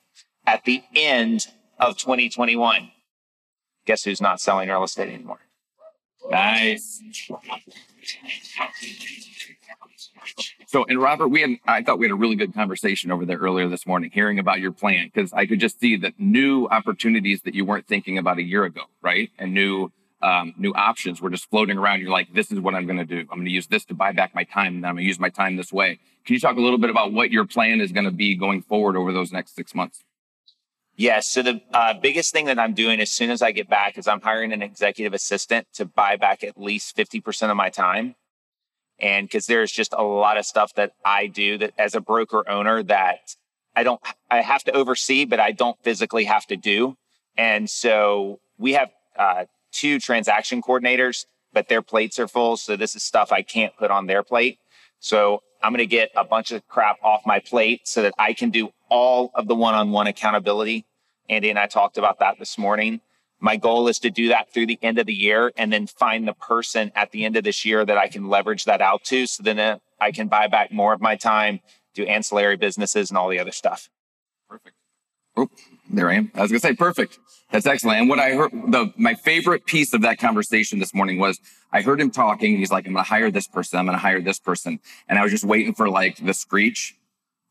at 0.47 0.65
the 0.65 0.83
end 0.95 1.47
of 1.79 1.97
2021. 1.97 2.91
Guess 3.87 4.05
who's 4.05 4.21
not 4.21 4.41
selling 4.41 4.69
real 4.69 4.85
estate 4.85 5.13
anymore? 5.13 5.41
Nice. 6.31 7.03
So, 10.67 10.85
and 10.89 11.01
Robert, 11.01 11.29
we 11.29 11.41
had, 11.43 11.51
I 11.67 11.83
thought 11.83 11.99
we 11.99 12.07
had 12.07 12.13
a 12.13 12.17
really 12.17 12.37
good 12.37 12.55
conversation 12.55 13.11
over 13.11 13.25
there 13.25 13.39
earlier 13.39 13.69
this 13.69 13.87
morning, 13.87 14.11
hearing 14.13 14.39
about 14.39 14.61
your 14.61 14.73
plan, 14.73 15.11
because 15.13 15.33
I 15.33 15.47
could 15.47 15.61
just 15.61 15.79
see 15.79 15.97
that 15.99 16.15
new 16.19 16.67
opportunities 16.67 17.43
that 17.43 17.55
you 17.55 17.65
weren't 17.65 17.87
thinking 17.87 18.19
about 18.19 18.39
a 18.39 18.43
year 18.43 18.65
ago, 18.65 18.83
right? 19.03 19.31
And 19.39 19.55
new, 19.55 19.93
um, 20.25 20.55
new 20.57 20.73
options 20.73 21.21
were 21.21 21.29
just 21.29 21.51
floating 21.51 21.77
around. 21.77 22.01
You're 22.01 22.11
like, 22.11 22.33
this 22.33 22.51
is 22.51 22.59
what 22.59 22.75
I'm 22.75 22.87
going 22.87 22.97
to 22.97 23.05
do. 23.05 23.21
I'm 23.21 23.39
going 23.39 23.45
to 23.45 23.51
use 23.51 23.67
this 23.67 23.85
to 23.87 23.95
buy 23.95 24.13
back 24.13 24.35
my 24.35 24.45
time. 24.45 24.77
And 24.77 24.87
I'm 24.87 24.95
going 24.95 25.05
to 25.05 25.07
use 25.07 25.21
my 25.21 25.29
time 25.29 25.57
this 25.57 25.71
way. 25.71 25.99
Can 26.25 26.33
you 26.33 26.41
talk 26.41 26.57
a 26.57 26.61
little 26.61 26.79
bit 26.79 26.89
about 26.89 27.13
what 27.13 27.31
your 27.31 27.45
plan 27.47 27.83
is 27.83 27.93
going 27.93 28.07
to 28.07 28.11
be 28.11 28.35
going 28.35 28.63
forward 28.63 28.97
over 28.97 29.13
those 29.13 29.33
next 29.33 29.55
six 29.55 29.75
months? 29.75 30.03
Yes. 30.97 31.29
So 31.29 31.43
the 31.43 31.61
uh, 31.75 31.93
biggest 31.93 32.33
thing 32.33 32.47
that 32.47 32.59
I'm 32.59 32.73
doing 32.73 33.01
as 33.01 33.11
soon 33.11 33.31
as 33.31 33.43
I 33.43 33.53
get 33.53 33.69
back 33.69 33.99
is 33.99 34.09
I'm 34.09 34.23
hiring 34.23 34.53
an 34.53 34.63
executive 34.63 35.13
assistant 35.13 35.67
to 35.75 35.85
buy 35.85 36.17
back 36.17 36.43
at 36.43 36.59
least 36.59 36.97
50% 36.97 37.51
of 37.51 37.57
my 37.57 37.69
time. 37.69 38.15
And 38.99 39.27
because 39.27 39.45
there's 39.47 39.73
just 39.73 39.93
a 39.93 40.05
lot 40.05 40.39
of 40.39 40.47
stuff 40.47 40.73
that 40.77 40.93
I 41.05 41.27
do 41.27 41.59
that 41.59 41.73
as 41.77 41.95
a 41.95 42.01
broker 42.01 42.49
owner 42.49 42.83
that 42.85 43.35
I 43.77 43.83
don't, 43.83 44.01
I 44.31 44.41
have 44.41 44.65
to 44.65 44.73
oversee, 44.73 45.27
but 45.27 45.39
I 45.39 45.53
don't 45.53 45.77
physically 45.83 46.25
have 46.25 46.47
to 46.47 46.57
do. 46.57 46.97
And 47.37 47.69
so 47.69 48.39
we 48.57 48.73
have 48.73 48.91
uh, 49.19 49.45
two 49.75 49.99
transaction 49.99 50.63
coordinators, 50.63 51.27
but 51.53 51.69
their 51.69 51.83
plates 51.83 52.19
are 52.19 52.29
full. 52.29 52.57
So 52.57 52.77
this 52.77 52.97
is 52.97 53.03
stuff 53.03 53.33
I 53.33 53.43
can't 53.43 53.77
put 53.77 53.91
on 53.91 54.07
their 54.07 54.23
plate. 54.23 54.59
So 55.01 55.43
I'm 55.63 55.73
going 55.73 55.79
to 55.79 55.87
get 55.87 56.11
a 56.17 56.25
bunch 56.25 56.53
of 56.53 56.67
crap 56.67 56.97
off 57.03 57.23
my 57.27 57.41
plate 57.41 57.87
so 57.87 58.03
that 58.03 58.15
I 58.19 58.33
can 58.33 58.51
do 58.51 58.71
all 58.89 59.31
of 59.35 59.49
the 59.49 59.55
one 59.55 59.75
on 59.75 59.91
one 59.91 60.07
accountability. 60.07 60.87
Andy 61.29 61.51
and 61.51 61.59
I 61.59 61.67
talked 61.67 61.99
about 61.99 62.21
that 62.21 62.39
this 62.39 62.57
morning. 62.57 63.01
My 63.41 63.57
goal 63.57 63.89
is 63.89 63.99
to 64.01 64.11
do 64.11 64.29
that 64.29 64.53
through 64.53 64.67
the 64.67 64.79
end 64.83 64.99
of 64.99 65.07
the 65.07 65.15
year 65.15 65.53
and 65.57 65.73
then 65.73 65.87
find 65.87 66.27
the 66.27 66.33
person 66.35 66.93
at 66.95 67.11
the 67.11 67.25
end 67.25 67.37
of 67.37 67.45
this 67.45 67.65
year 67.65 67.85
that 67.85 67.99
I 67.99 68.09
can 68.09 68.29
leverage 68.29 68.65
that 68.65 68.81
out 68.81 69.05
to. 69.05 69.27
So 69.27 69.43
then 69.43 69.59
uh, 69.59 69.79
I 70.01 70.13
can 70.13 70.29
buy 70.29 70.47
back 70.47 70.73
more 70.73 70.95
of 70.95 71.01
my 71.01 71.17
time, 71.17 71.61
do 71.95 72.05
ancillary 72.05 72.57
businesses 72.57 73.11
and 73.11 73.19
all 73.19 73.29
the 73.29 73.39
other 73.39 73.53
stuff. 73.53 73.91
Perfect. 75.35 75.61
There 75.95 76.11
I 76.11 76.15
am. 76.15 76.33
I 76.35 76.43
was 76.43 76.51
going 76.51 76.61
to 76.61 76.67
say, 76.67 76.75
perfect. 76.75 77.21
That's 77.53 77.67
excellent. 77.67 78.01
And 78.01 78.09
what 78.09 78.19
I 78.19 78.33
heard, 78.33 78.51
the, 78.51 78.93
my 78.97 79.15
favorite 79.15 79.65
piece 79.65 79.95
of 79.95 80.03
that 80.03 80.19
conversation 80.19 80.81
this 80.81 80.93
morning 80.93 81.19
was 81.19 81.39
I 81.73 81.83
heard 81.83 82.01
him 82.01 82.11
talking. 82.11 82.57
He's 82.57 82.73
like, 82.73 82.85
I'm 82.87 82.95
going 82.95 83.05
to 83.05 83.09
hire 83.09 83.31
this 83.31 83.47
person. 83.47 83.79
I'm 83.79 83.87
going 83.87 83.97
to 83.97 84.03
hire 84.03 84.21
this 84.21 84.41
person. 84.41 84.81
And 85.09 85.21
I 85.21 85.23
was 85.23 85.31
just 85.31 85.45
waiting 85.45 85.73
for 85.73 85.89
like 85.89 86.17
the 86.17 86.35
screech, 86.35 86.97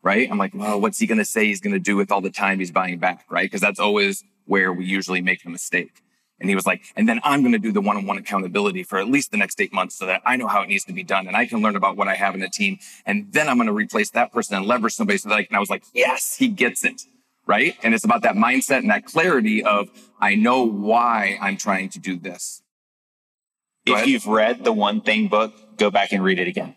right? 0.01 0.29
I'm 0.29 0.37
like, 0.37 0.53
well, 0.53 0.81
what's 0.81 0.99
he 0.99 1.07
going 1.07 1.19
to 1.19 1.25
say 1.25 1.45
he's 1.45 1.61
going 1.61 1.73
to 1.73 1.79
do 1.79 1.95
with 1.95 2.11
all 2.11 2.19
the 2.19 2.31
time 2.31 2.59
he's 2.59 2.71
buying 2.71 2.99
back, 2.99 3.25
right? 3.29 3.45
Because 3.45 3.61
that's 3.61 3.79
always 3.79 4.25
where 4.45 4.73
we 4.73 4.83
usually 4.83 5.21
make 5.21 5.41
the 5.43 5.49
mistake. 5.49 6.01
And 6.37 6.49
he 6.49 6.55
was 6.55 6.65
like, 6.65 6.83
and 6.97 7.07
then 7.07 7.21
I'm 7.23 7.41
going 7.41 7.53
to 7.53 7.59
do 7.59 7.71
the 7.71 7.79
one-on-one 7.79 8.17
accountability 8.17 8.83
for 8.83 8.97
at 8.97 9.07
least 9.07 9.31
the 9.31 9.37
next 9.37 9.61
eight 9.61 9.71
months 9.71 9.95
so 9.95 10.05
that 10.07 10.21
I 10.25 10.35
know 10.35 10.47
how 10.47 10.63
it 10.63 10.67
needs 10.67 10.83
to 10.85 10.93
be 10.93 11.03
done 11.03 11.27
and 11.27 11.37
I 11.37 11.45
can 11.45 11.61
learn 11.61 11.77
about 11.77 11.95
what 11.95 12.09
I 12.09 12.15
have 12.15 12.33
in 12.33 12.41
the 12.41 12.49
team. 12.49 12.79
And 13.05 13.31
then 13.31 13.47
I'm 13.47 13.55
going 13.55 13.67
to 13.67 13.73
replace 13.73 14.09
that 14.09 14.33
person 14.33 14.57
and 14.57 14.65
leverage 14.65 14.95
somebody 14.95 15.17
so 15.17 15.29
that 15.29 15.35
I 15.35 15.43
can, 15.43 15.55
I 15.55 15.59
was 15.59 15.69
like, 15.69 15.83
yes, 15.93 16.35
he 16.35 16.49
gets 16.49 16.83
it 16.83 17.03
right? 17.45 17.75
And 17.83 17.93
it's 17.93 18.03
about 18.03 18.21
that 18.23 18.35
mindset 18.35 18.79
and 18.79 18.89
that 18.89 19.05
clarity 19.05 19.63
of, 19.63 19.89
I 20.19 20.35
know 20.35 20.63
why 20.63 21.37
I'm 21.41 21.57
trying 21.57 21.89
to 21.89 21.99
do 21.99 22.17
this. 22.17 22.61
Go 23.85 23.93
if 23.93 23.97
ahead. 23.97 24.09
you've 24.09 24.27
read 24.27 24.63
the 24.63 24.71
One 24.71 25.01
Thing 25.01 25.27
book, 25.27 25.77
go 25.77 25.91
back 25.91 26.13
and 26.13 26.23
read 26.23 26.39
it 26.39 26.47
again. 26.47 26.75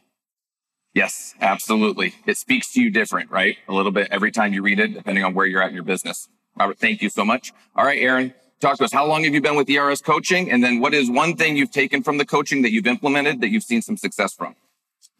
Yes, 0.92 1.35
absolutely. 1.40 2.14
It 2.26 2.38
speaks 2.38 2.73
to 2.73 2.80
you 2.80 2.90
different, 2.90 3.30
right? 3.30 3.58
A 3.68 3.75
little 3.75 3.92
bit 3.92 4.08
every 4.11 4.32
time 4.32 4.52
you 4.52 4.62
read 4.62 4.80
it, 4.80 4.94
depending 4.94 5.25
on 5.25 5.35
where 5.35 5.46
you're 5.46 5.62
at 5.62 5.68
in 5.68 5.75
your 5.75 5.85
business. 5.85 6.28
Robert, 6.58 6.78
thank 6.78 7.02
you 7.02 7.11
so 7.11 7.25
much. 7.25 7.52
All 7.76 7.85
right, 7.85 8.00
Aaron, 8.00 8.32
talk 8.61 8.78
to 8.78 8.85
us. 8.85 8.92
How 8.92 9.06
long 9.06 9.23
have 9.25 9.35
you 9.35 9.42
been 9.42 9.56
with 9.56 9.68
ERS 9.68 10.00
coaching? 10.00 10.50
And 10.50 10.64
then 10.64 10.80
what 10.80 10.94
is 10.94 11.11
one 11.11 11.37
thing 11.37 11.56
you've 11.56 11.70
taken 11.70 12.02
from 12.02 12.16
the 12.16 12.25
coaching 12.25 12.62
that 12.62 12.73
you've 12.73 12.87
implemented 12.87 13.42
that 13.42 13.50
you've 13.50 13.62
seen 13.62 13.82
some 13.82 13.99
success 13.99 14.32
from? 14.32 14.56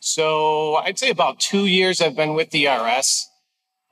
So 0.01 0.77
I'd 0.77 0.99
say 0.99 1.11
about 1.11 1.41
two 1.41 1.67
years 1.67 2.01
I've 2.01 2.17
been 2.17 2.35
with 2.35 2.55
ERS. 2.55 3.29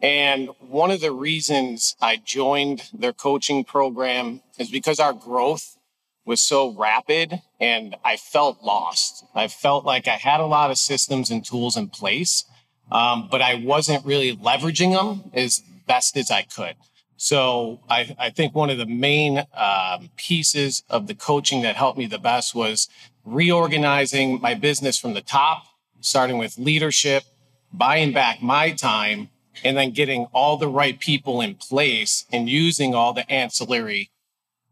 And 0.05 0.51
one 0.61 0.91
of 0.91 1.01
the 1.01 1.13
reasons 1.13 1.97
I 1.99 2.17
joined 2.17 2.91
their 2.93 3.15
coaching 3.15 3.65
program 3.65 4.43
is 4.59 4.71
because 4.71 5.01
our 5.01 5.15
growth 5.15 5.79
was 6.27 6.43
so 6.43 6.75
rapid 6.75 7.41
and 7.59 7.97
I 8.05 8.19
felt 8.19 8.63
lost. 8.63 9.25
I 9.35 9.49
felt 9.49 9.87
like 9.87 10.07
I 10.07 10.17
had 10.17 10.41
a 10.41 10.47
lot 10.47 10.71
of 10.71 10.77
systems 10.77 11.31
and 11.31 11.43
tools 11.43 11.75
in 11.75 11.89
place, 11.89 12.45
um, 12.93 13.29
but 13.31 13.41
I 13.41 13.55
wasn't 13.55 14.05
really 14.05 14.37
leveraging 14.37 14.93
them 14.93 15.31
as 15.33 15.63
best 15.87 16.19
as 16.19 16.31
I 16.31 16.43
could. 16.43 16.77
So 17.17 17.81
I, 17.89 18.15
I 18.19 18.29
think 18.29 18.55
one 18.55 18.69
of 18.69 18.77
the 18.77 18.85
main 18.85 19.47
um, 19.55 20.11
pieces 20.17 20.83
of 20.91 21.07
the 21.07 21.15
coaching 21.15 21.63
that 21.63 21.77
helped 21.77 21.97
me 21.97 22.05
the 22.05 22.19
best 22.19 22.55
was 22.55 22.91
reorganizing 23.25 24.39
my 24.43 24.53
business 24.53 24.99
from 24.99 25.15
the 25.15 25.23
top, 25.23 25.65
starting 26.03 26.37
with 26.37 26.59
leadership, 26.59 27.25
buying 27.73 28.13
back 28.13 28.43
my 28.43 28.71
time, 28.71 29.31
and 29.63 29.77
then 29.77 29.91
getting 29.91 30.27
all 30.33 30.57
the 30.57 30.69
right 30.69 30.99
people 30.99 31.41
in 31.41 31.55
place 31.55 32.25
and 32.33 32.49
using 32.49 32.95
all 32.95 33.13
the 33.13 33.31
ancillary 33.31 34.11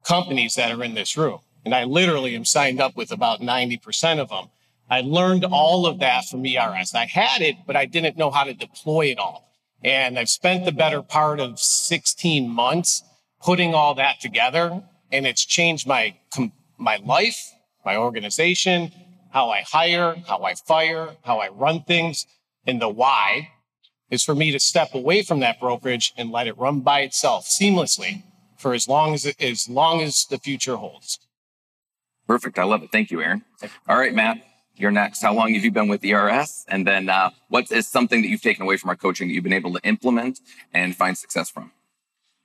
companies 0.04 0.54
that 0.54 0.72
are 0.72 0.82
in 0.82 0.94
this 0.94 1.16
room. 1.16 1.40
And 1.64 1.74
I 1.74 1.84
literally 1.84 2.34
am 2.34 2.44
signed 2.44 2.80
up 2.80 2.96
with 2.96 3.12
about 3.12 3.40
90% 3.40 4.18
of 4.18 4.30
them. 4.30 4.46
I 4.90 5.00
learned 5.00 5.44
all 5.44 5.86
of 5.86 6.00
that 6.00 6.26
from 6.26 6.44
ERS. 6.44 6.94
I 6.94 7.06
had 7.06 7.40
it, 7.40 7.56
but 7.66 7.76
I 7.76 7.86
didn't 7.86 8.18
know 8.18 8.30
how 8.30 8.44
to 8.44 8.52
deploy 8.52 9.06
it 9.06 9.18
all. 9.18 9.48
And 9.84 10.18
I've 10.18 10.28
spent 10.28 10.64
the 10.64 10.72
better 10.72 11.02
part 11.02 11.40
of 11.40 11.58
16 11.58 12.48
months 12.48 13.02
putting 13.40 13.74
all 13.74 13.94
that 13.94 14.20
together. 14.20 14.82
And 15.10 15.26
it's 15.26 15.44
changed 15.44 15.86
my, 15.86 16.16
my 16.78 16.96
life, 16.96 17.52
my 17.84 17.96
organization, 17.96 18.92
how 19.30 19.50
I 19.50 19.62
hire, 19.62 20.16
how 20.26 20.42
I 20.42 20.54
fire, 20.54 21.16
how 21.24 21.38
I 21.38 21.48
run 21.48 21.82
things, 21.84 22.26
and 22.66 22.80
the 22.80 22.88
why 22.88 23.48
is 24.12 24.23
for 24.23 24.35
me 24.35 24.52
to 24.52 24.61
step 24.61 24.95
away 24.95 25.23
from 25.23 25.40
that 25.40 25.59
brokerage 25.59 26.12
and 26.19 26.31
let 26.31 26.47
it 26.47 26.57
run 26.59 26.81
by 26.81 27.00
itself 27.00 27.47
seamlessly 27.47 28.23
for 28.59 28.75
as 28.75 28.87
long 28.87 29.14
as 29.14 29.25
it, 29.25 29.42
as 29.42 29.69
long 29.71 30.02
as 30.02 30.26
the 30.26 30.38
future 30.38 30.76
holds. 30.76 31.19
Perfect. 32.28 32.59
I 32.59 32.64
love 32.64 32.83
it. 32.83 32.92
Thank 32.92 33.11
you, 33.11 33.23
Aaron. 33.23 33.42
All 33.88 33.97
right, 33.97 34.14
Matt, 34.14 34.37
you're 34.76 34.90
next. 34.90 35.23
How 35.23 35.33
long 35.33 35.54
have 35.54 35.64
you 35.64 35.73
been 35.73 35.88
with 35.88 36.04
ERS? 36.04 36.66
And 36.69 36.87
then 36.87 37.09
uh, 37.09 37.31
what 37.49 37.73
is 37.73 37.88
something 37.88 38.21
that 38.21 38.28
you've 38.28 38.42
taken 38.42 38.62
away 38.62 38.76
from 38.76 38.90
our 38.90 38.97
coaching 38.97 39.28
that 39.28 39.35
you've 39.35 39.45
been 39.45 39.52
able 39.54 39.73
to 39.73 39.81
implement 39.83 40.40
and 40.75 40.95
find 40.95 41.16
success 41.16 41.49
from? 41.49 41.73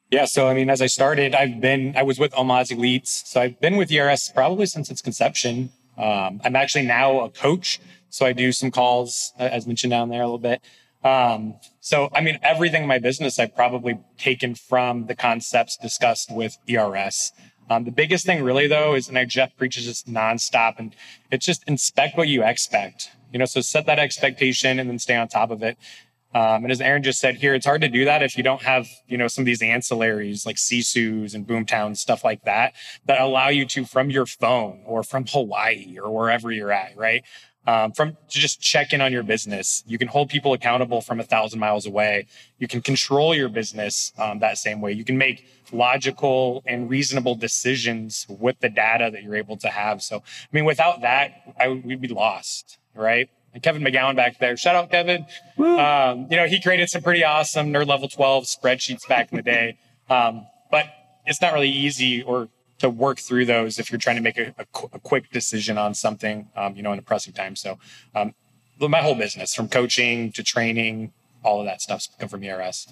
Yeah, 0.09 0.23
so 0.23 0.47
I 0.47 0.53
mean, 0.53 0.69
as 0.69 0.81
I 0.81 0.87
started, 0.87 1.35
I've 1.35 1.59
been, 1.59 1.97
I 1.97 2.03
was 2.03 2.17
with 2.17 2.33
Omaha's 2.33 2.69
Elites. 2.69 3.27
So 3.27 3.41
I've 3.41 3.59
been 3.59 3.75
with 3.75 3.91
ERS 3.91 4.31
probably 4.33 4.67
since 4.67 4.89
its 4.89 5.01
conception. 5.01 5.69
Um, 5.97 6.39
I'm 6.45 6.55
actually 6.55 6.85
now 6.85 7.25
a 7.25 7.29
coach. 7.29 7.81
So 8.09 8.25
I 8.25 8.31
do 8.31 8.53
some 8.53 8.71
calls, 8.71 9.33
as 9.37 9.67
mentioned 9.67 9.91
down 9.91 10.07
there 10.07 10.21
a 10.21 10.25
little 10.25 10.37
bit. 10.37 10.61
Um, 11.07 11.55
so, 11.79 12.09
I 12.13 12.19
mean, 12.19 12.37
everything 12.43 12.81
in 12.81 12.87
my 12.87 12.99
business 12.99 13.39
I've 13.39 13.55
probably 13.55 13.97
taken 14.17 14.55
from 14.55 15.05
the 15.05 15.15
concepts 15.15 15.77
discussed 15.77 16.29
with 16.29 16.57
ERS. 16.69 17.31
Um, 17.69 17.85
the 17.85 17.91
biggest 17.91 18.25
thing, 18.25 18.43
really, 18.43 18.67
though, 18.67 18.93
is, 18.93 19.07
and 19.07 19.17
I, 19.17 19.23
Jeff 19.23 19.55
preaches 19.55 19.85
this 19.85 20.03
nonstop, 20.03 20.79
and 20.79 20.93
it's 21.31 21.45
just 21.45 21.63
inspect 21.67 22.17
what 22.17 22.27
you 22.27 22.43
expect. 22.43 23.11
You 23.31 23.39
know, 23.39 23.45
so 23.45 23.61
set 23.61 23.85
that 23.85 23.99
expectation 23.99 24.79
and 24.79 24.89
then 24.89 24.99
stay 24.99 25.15
on 25.15 25.29
top 25.29 25.49
of 25.49 25.63
it. 25.63 25.77
Um, 26.35 26.63
and 26.63 26.71
as 26.71 26.81
Aaron 26.81 27.03
just 27.03 27.19
said 27.19 27.35
here, 27.35 27.55
it's 27.55 27.65
hard 27.65 27.81
to 27.81 27.87
do 27.87 28.03
that 28.05 28.21
if 28.21 28.37
you 28.37 28.43
don't 28.43 28.61
have, 28.63 28.87
you 29.07 29.17
know, 29.17 29.27
some 29.27 29.43
of 29.43 29.45
these 29.45 29.61
ancillaries 29.61 30.45
like 30.45 30.57
Sisus 30.57 31.33
and 31.33 31.47
Boomtown, 31.47 31.95
stuff 31.95 32.23
like 32.23 32.43
that, 32.43 32.73
that 33.05 33.21
allow 33.21 33.47
you 33.47 33.65
to, 33.65 33.85
from 33.85 34.11
your 34.11 34.25
phone 34.25 34.83
or 34.85 35.03
from 35.03 35.25
Hawaii 35.25 35.97
or 35.97 36.11
wherever 36.11 36.51
you're 36.51 36.71
at, 36.71 36.97
right? 36.97 37.23
Um, 37.67 37.91
from 37.91 38.17
to 38.29 38.39
just 38.39 38.61
check 38.61 38.93
in 38.93 39.01
on 39.01 39.11
your 39.11 39.23
business. 39.23 39.83
You 39.85 39.97
can 39.97 40.07
hold 40.07 40.29
people 40.29 40.53
accountable 40.53 41.01
from 41.01 41.19
a 41.19 41.23
thousand 41.23 41.59
miles 41.59 41.85
away. 41.85 42.27
You 42.59 42.67
can 42.67 42.81
control 42.81 43.35
your 43.35 43.49
business 43.49 44.13
um, 44.17 44.39
that 44.39 44.57
same 44.57 44.79
way. 44.79 44.93
You 44.93 45.03
can 45.03 45.17
make 45.17 45.45
logical 45.73 46.63
and 46.65 46.89
reasonable 46.89 47.35
decisions 47.35 48.25
with 48.29 48.57
the 48.61 48.69
data 48.69 49.09
that 49.11 49.21
you're 49.21 49.35
able 49.35 49.57
to 49.57 49.67
have. 49.67 50.01
So, 50.01 50.17
I 50.17 50.47
mean, 50.53 50.63
without 50.63 51.01
that, 51.01 51.53
I, 51.59 51.67
we'd 51.67 51.99
be 51.99 52.07
lost, 52.07 52.77
right? 52.95 53.29
And 53.53 53.61
Kevin 53.61 53.83
McGowan 53.83 54.15
back 54.15 54.39
there, 54.39 54.55
shout 54.55 54.75
out 54.75 54.89
Kevin. 54.89 55.25
Um, 55.59 56.27
you 56.31 56.37
know, 56.37 56.47
he 56.47 56.61
created 56.61 56.89
some 56.89 57.01
pretty 57.01 57.25
awesome 57.25 57.73
nerd 57.73 57.87
level 57.87 58.07
12 58.07 58.45
spreadsheets 58.45 59.05
back 59.07 59.31
in 59.31 59.35
the 59.35 59.43
day. 59.43 59.77
Um, 60.09 60.47
but 60.71 60.85
it's 61.25 61.41
not 61.41 61.51
really 61.51 61.69
easy 61.69 62.23
or 62.23 62.47
to 62.79 62.89
work 62.89 63.19
through 63.19 63.45
those 63.45 63.79
if 63.79 63.91
you're 63.91 63.99
trying 63.99 64.17
to 64.17 64.21
make 64.21 64.37
a, 64.37 64.53
a, 64.57 64.65
qu- 64.65 64.89
a 64.93 64.99
quick 64.99 65.31
decision 65.31 65.77
on 65.77 65.93
something, 65.93 66.49
um, 66.55 66.75
you 66.75 66.83
know, 66.83 66.93
in 66.93 66.99
a 66.99 67.03
pressing 67.03 67.33
time. 67.33 67.55
So, 67.55 67.77
um, 68.15 68.33
my 68.79 69.01
whole 69.01 69.15
business 69.15 69.55
from 69.55 69.67
coaching 69.67 70.31
to 70.33 70.43
training, 70.43 71.11
all 71.43 71.59
of 71.59 71.65
that 71.65 71.81
stuff's 71.81 72.09
come 72.19 72.29
from 72.29 72.43
ERS. 72.43 72.87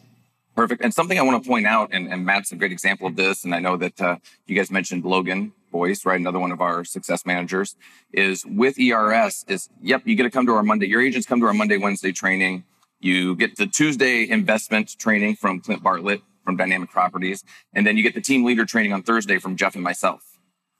Perfect. 0.56 0.82
And 0.82 0.94
something 0.94 1.20
I 1.20 1.22
want 1.22 1.44
to 1.44 1.48
point 1.48 1.68
out, 1.68 1.90
and, 1.92 2.12
and 2.12 2.26
Matt's 2.26 2.52
a 2.52 2.56
great 2.56 2.72
example 2.72 3.08
of 3.08 3.16
this, 3.16 3.44
and 3.44 3.54
I 3.54 3.60
know 3.60 3.76
that 3.78 4.02
uh, 4.02 4.16
you 4.48 4.56
guys 4.56 4.72
mentioned 4.72 5.04
Logan 5.04 5.52
Boyce, 5.72 6.06
right? 6.06 6.20
Another 6.20 6.40
one 6.40 6.52
of 6.52 6.62
our 6.62 6.86
success 6.86 7.26
managers 7.26 7.76
is 8.14 8.46
with 8.46 8.80
ERS 8.80 9.44
is, 9.50 9.70
yep, 9.82 10.04
you 10.06 10.16
get 10.16 10.24
to 10.24 10.32
come 10.32 10.46
to 10.46 10.54
our 10.54 10.64
Monday. 10.64 10.88
Your 10.88 11.02
agents 11.02 11.28
come 11.28 11.42
to 11.42 11.46
our 11.46 11.54
Monday, 11.54 11.78
Wednesday 11.78 12.14
training. 12.14 12.64
You 13.02 13.36
get 13.36 13.58
the 13.58 13.68
Tuesday 13.68 14.28
investment 14.28 14.98
training 14.98 15.36
from 15.36 15.60
Clint 15.60 15.84
Bartlett 15.84 16.22
from 16.46 16.56
Dynamic 16.56 16.90
Properties. 16.90 17.44
And 17.74 17.86
then 17.86 17.98
you 17.98 18.04
get 18.04 18.14
the 18.14 18.22
team 18.22 18.46
leader 18.46 18.64
training 18.66 18.94
on 18.94 19.04
Thursday 19.04 19.40
from 19.40 19.58
Jeff 19.58 19.76
and 19.76 19.84
myself. 19.84 20.24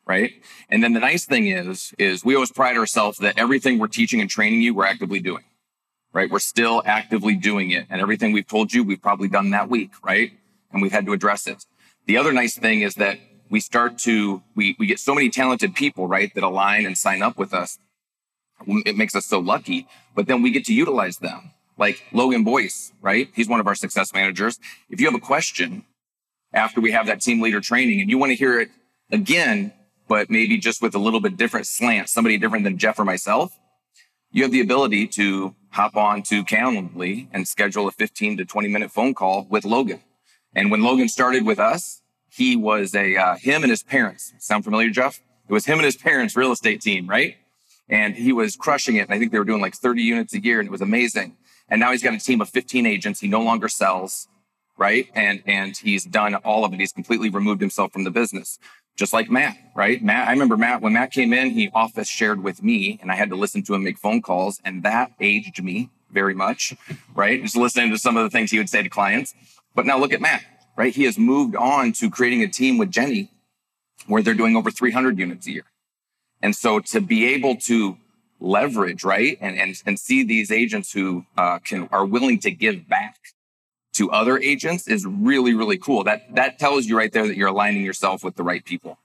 Right. 0.08 0.34
And 0.70 0.84
then 0.84 0.94
the 0.94 1.00
nice 1.00 1.26
thing 1.26 1.48
is, 1.48 1.92
is 1.98 2.24
we 2.24 2.36
always 2.36 2.52
pride 2.52 2.78
ourselves 2.78 3.18
that 3.18 3.40
everything 3.40 3.80
we're 3.80 3.88
teaching 3.88 4.22
and 4.22 4.30
training 4.30 4.62
you, 4.62 4.76
we're 4.76 4.86
actively 4.86 5.20
doing. 5.20 5.44
Right. 6.14 6.30
We're 6.30 6.40
still 6.40 6.84
actively 6.86 7.36
doing 7.36 7.72
it. 7.72 7.88
And 7.90 8.00
everything 8.00 8.32
we've 8.32 8.48
told 8.48 8.72
you, 8.72 8.84
we've 8.84 9.02
probably 9.02 9.28
done 9.28 9.50
that 9.50 9.68
week. 9.68 9.92
Right. 10.04 10.32
And 10.72 10.82
we've 10.82 10.92
had 10.92 11.08
to 11.08 11.14
address 11.14 11.48
it. 11.48 11.66
The 12.06 12.18
other 12.18 12.32
nice 12.32 12.56
thing 12.56 12.82
is 12.82 12.96
that 12.96 13.18
we 13.50 13.60
start 13.60 13.98
to, 14.00 14.44
we, 14.56 14.76
we 14.78 14.86
get 14.86 15.00
so 15.00 15.16
many 15.16 15.30
talented 15.30 15.74
people, 15.74 16.08
right, 16.08 16.32
that 16.36 16.44
align 16.44 16.86
and 16.86 16.96
sign 16.98 17.24
up 17.24 17.38
with 17.38 17.54
us. 17.54 17.80
It 18.68 18.96
makes 18.96 19.16
us 19.16 19.26
so 19.26 19.40
lucky, 19.40 19.88
but 20.16 20.28
then 20.28 20.42
we 20.42 20.52
get 20.52 20.66
to 20.66 20.74
utilize 20.74 21.18
them 21.18 21.52
like 21.78 22.04
Logan 22.12 22.44
Boyce, 22.44 22.94
right? 23.02 23.30
He's 23.34 23.48
one 23.48 23.60
of 23.60 23.68
our 23.68 23.76
success 23.76 24.14
managers. 24.14 24.60
If 24.90 25.00
you 25.00 25.08
have 25.08 25.16
a 25.16 25.20
question 25.20 25.84
after 26.54 26.80
we 26.80 26.92
have 26.92 27.08
that 27.08 27.22
team 27.22 27.42
leader 27.42 27.60
training 27.60 28.02
and 28.02 28.10
you 28.10 28.18
want 28.18 28.32
to 28.32 28.36
hear 28.36 28.60
it 28.60 28.70
again, 29.12 29.74
but 30.08 30.30
maybe 30.30 30.58
just 30.58 30.82
with 30.82 30.96
a 30.96 31.00
little 31.00 31.20
bit 31.20 31.38
different 31.38 31.68
slant, 31.68 32.10
somebody 32.10 32.38
different 32.38 32.64
than 32.64 32.78
Jeff 32.78 33.00
or 33.00 33.06
myself, 33.06 33.60
you 34.32 34.44
have 34.44 34.52
the 34.52 34.62
ability 34.62 35.08
to 35.08 35.56
hop 35.70 35.96
on 35.96 36.22
to 36.24 36.44
Calendly 36.44 37.28
and 37.34 37.48
schedule 37.48 37.88
a 37.88 37.92
15 37.92 38.38
to 38.38 38.46
20 38.46 38.68
minute 38.70 38.92
phone 38.92 39.14
call 39.14 39.46
with 39.50 39.66
Logan. 39.66 40.02
And 40.54 40.72
when 40.72 40.82
Logan 40.82 41.10
started 41.10 41.46
with 41.46 41.60
us, 41.60 42.02
he 42.30 42.56
was 42.56 42.96
a, 42.96 43.16
uh, 43.16 43.36
him 43.36 43.64
and 43.64 43.70
his 43.70 43.84
parents. 43.84 44.34
Sound 44.40 44.64
familiar, 44.64 44.90
Jeff? 44.90 45.22
It 45.48 45.54
was 45.54 45.66
him 45.66 45.78
and 45.78 45.86
his 45.86 45.96
parents' 45.96 46.36
real 46.36 46.52
estate 46.52 46.82
team, 46.82 47.08
right? 47.08 47.36
And 47.88 48.16
he 48.16 48.34
was 48.34 48.56
crushing 48.56 48.96
it. 48.96 49.02
And 49.02 49.14
I 49.14 49.20
think 49.20 49.32
they 49.32 49.38
were 49.38 49.46
doing 49.46 49.62
like 49.62 49.76
30 49.76 50.02
units 50.02 50.34
a 50.34 50.44
year 50.44 50.60
and 50.60 50.68
it 50.68 50.72
was 50.72 50.82
amazing. 50.82 51.38
And 51.70 51.80
now 51.80 51.92
he's 51.92 52.04
got 52.04 52.14
a 52.14 52.20
team 52.20 52.42
of 52.42 52.50
15 52.50 52.86
agents. 52.86 53.20
He 53.20 53.28
no 53.28 53.42
longer 53.42 53.68
sells, 53.68 54.28
right? 54.78 55.08
And, 55.16 55.42
and 55.46 55.76
he's 55.76 56.04
done 56.04 56.36
all 56.36 56.64
of 56.64 56.74
it. 56.74 56.80
He's 56.80 56.92
completely 56.92 57.30
removed 57.30 57.62
himself 57.62 57.92
from 57.92 58.04
the 58.04 58.12
business. 58.12 58.60
Just 58.96 59.12
like 59.12 59.30
Matt, 59.30 59.58
right? 59.76 60.02
Matt, 60.02 60.28
I 60.28 60.32
remember 60.32 60.56
Matt, 60.56 60.82
when 60.82 60.94
Matt 60.94 61.12
came 61.12 61.34
in, 61.34 61.50
he 61.50 61.70
office 61.74 62.08
shared 62.08 62.44
with 62.44 62.64
me 62.64 62.98
and 63.02 63.12
I 63.12 63.16
had 63.16 63.30
to 63.30 63.36
listen 63.36 63.62
to 63.64 63.74
him 63.74 63.84
make 63.84 63.98
phone 63.98 64.22
calls 64.22 64.62
and 64.64 64.84
that 64.84 65.12
aged 65.20 65.62
me 65.62 65.90
very 66.12 66.34
much, 66.34 66.74
right? 67.14 67.42
Just 67.42 67.58
listening 67.58 67.92
to 67.92 67.98
some 67.98 68.16
of 68.16 68.24
the 68.24 68.30
things 68.30 68.52
he 68.52 68.58
would 68.58 68.70
say 68.70 68.82
to 68.84 68.90
clients. 68.90 69.34
But 69.74 69.86
now 69.86 69.98
look 69.98 70.14
at 70.14 70.22
Matt, 70.22 70.44
right? 70.78 70.96
He 70.96 71.04
has 71.04 71.18
moved 71.18 71.56
on 71.58 71.92
to 71.94 72.10
creating 72.10 72.42
a 72.42 72.48
team 72.48 72.78
with 72.78 72.90
Jenny 72.90 73.32
where 74.08 74.22
they're 74.22 74.34
doing 74.34 74.56
over 74.56 74.72
300 74.72 75.20
units 75.20 75.46
a 75.48 75.52
year. 75.52 75.66
And 76.42 76.56
so 76.56 76.80
to 76.80 77.02
be 77.02 77.26
able 77.34 77.56
to 77.68 77.98
leverage, 78.40 79.04
right, 79.04 79.38
and 79.42 79.58
and, 79.58 79.82
and 79.86 80.00
see 80.00 80.24
these 80.24 80.52
agents 80.52 80.92
who 80.92 81.26
uh, 81.38 81.60
can 81.60 81.88
are 81.92 82.06
willing 82.06 82.40
to 82.40 82.52
give 82.52 82.88
back 82.88 83.18
to 83.94 84.12
other 84.12 84.38
agents 84.38 84.88
is 84.88 85.06
really 85.06 85.54
really 85.54 85.78
cool. 85.78 86.04
That 86.04 86.36
that 86.36 86.60
tells 86.60 86.86
you 86.86 86.98
right 86.98 87.12
there 87.12 87.28
that 87.28 87.38
you're 87.38 87.50
aligning 87.50 87.84
yourself 87.84 88.24
with 88.24 88.36
the 88.36 88.44
right 88.44 88.64
people. 88.64 88.98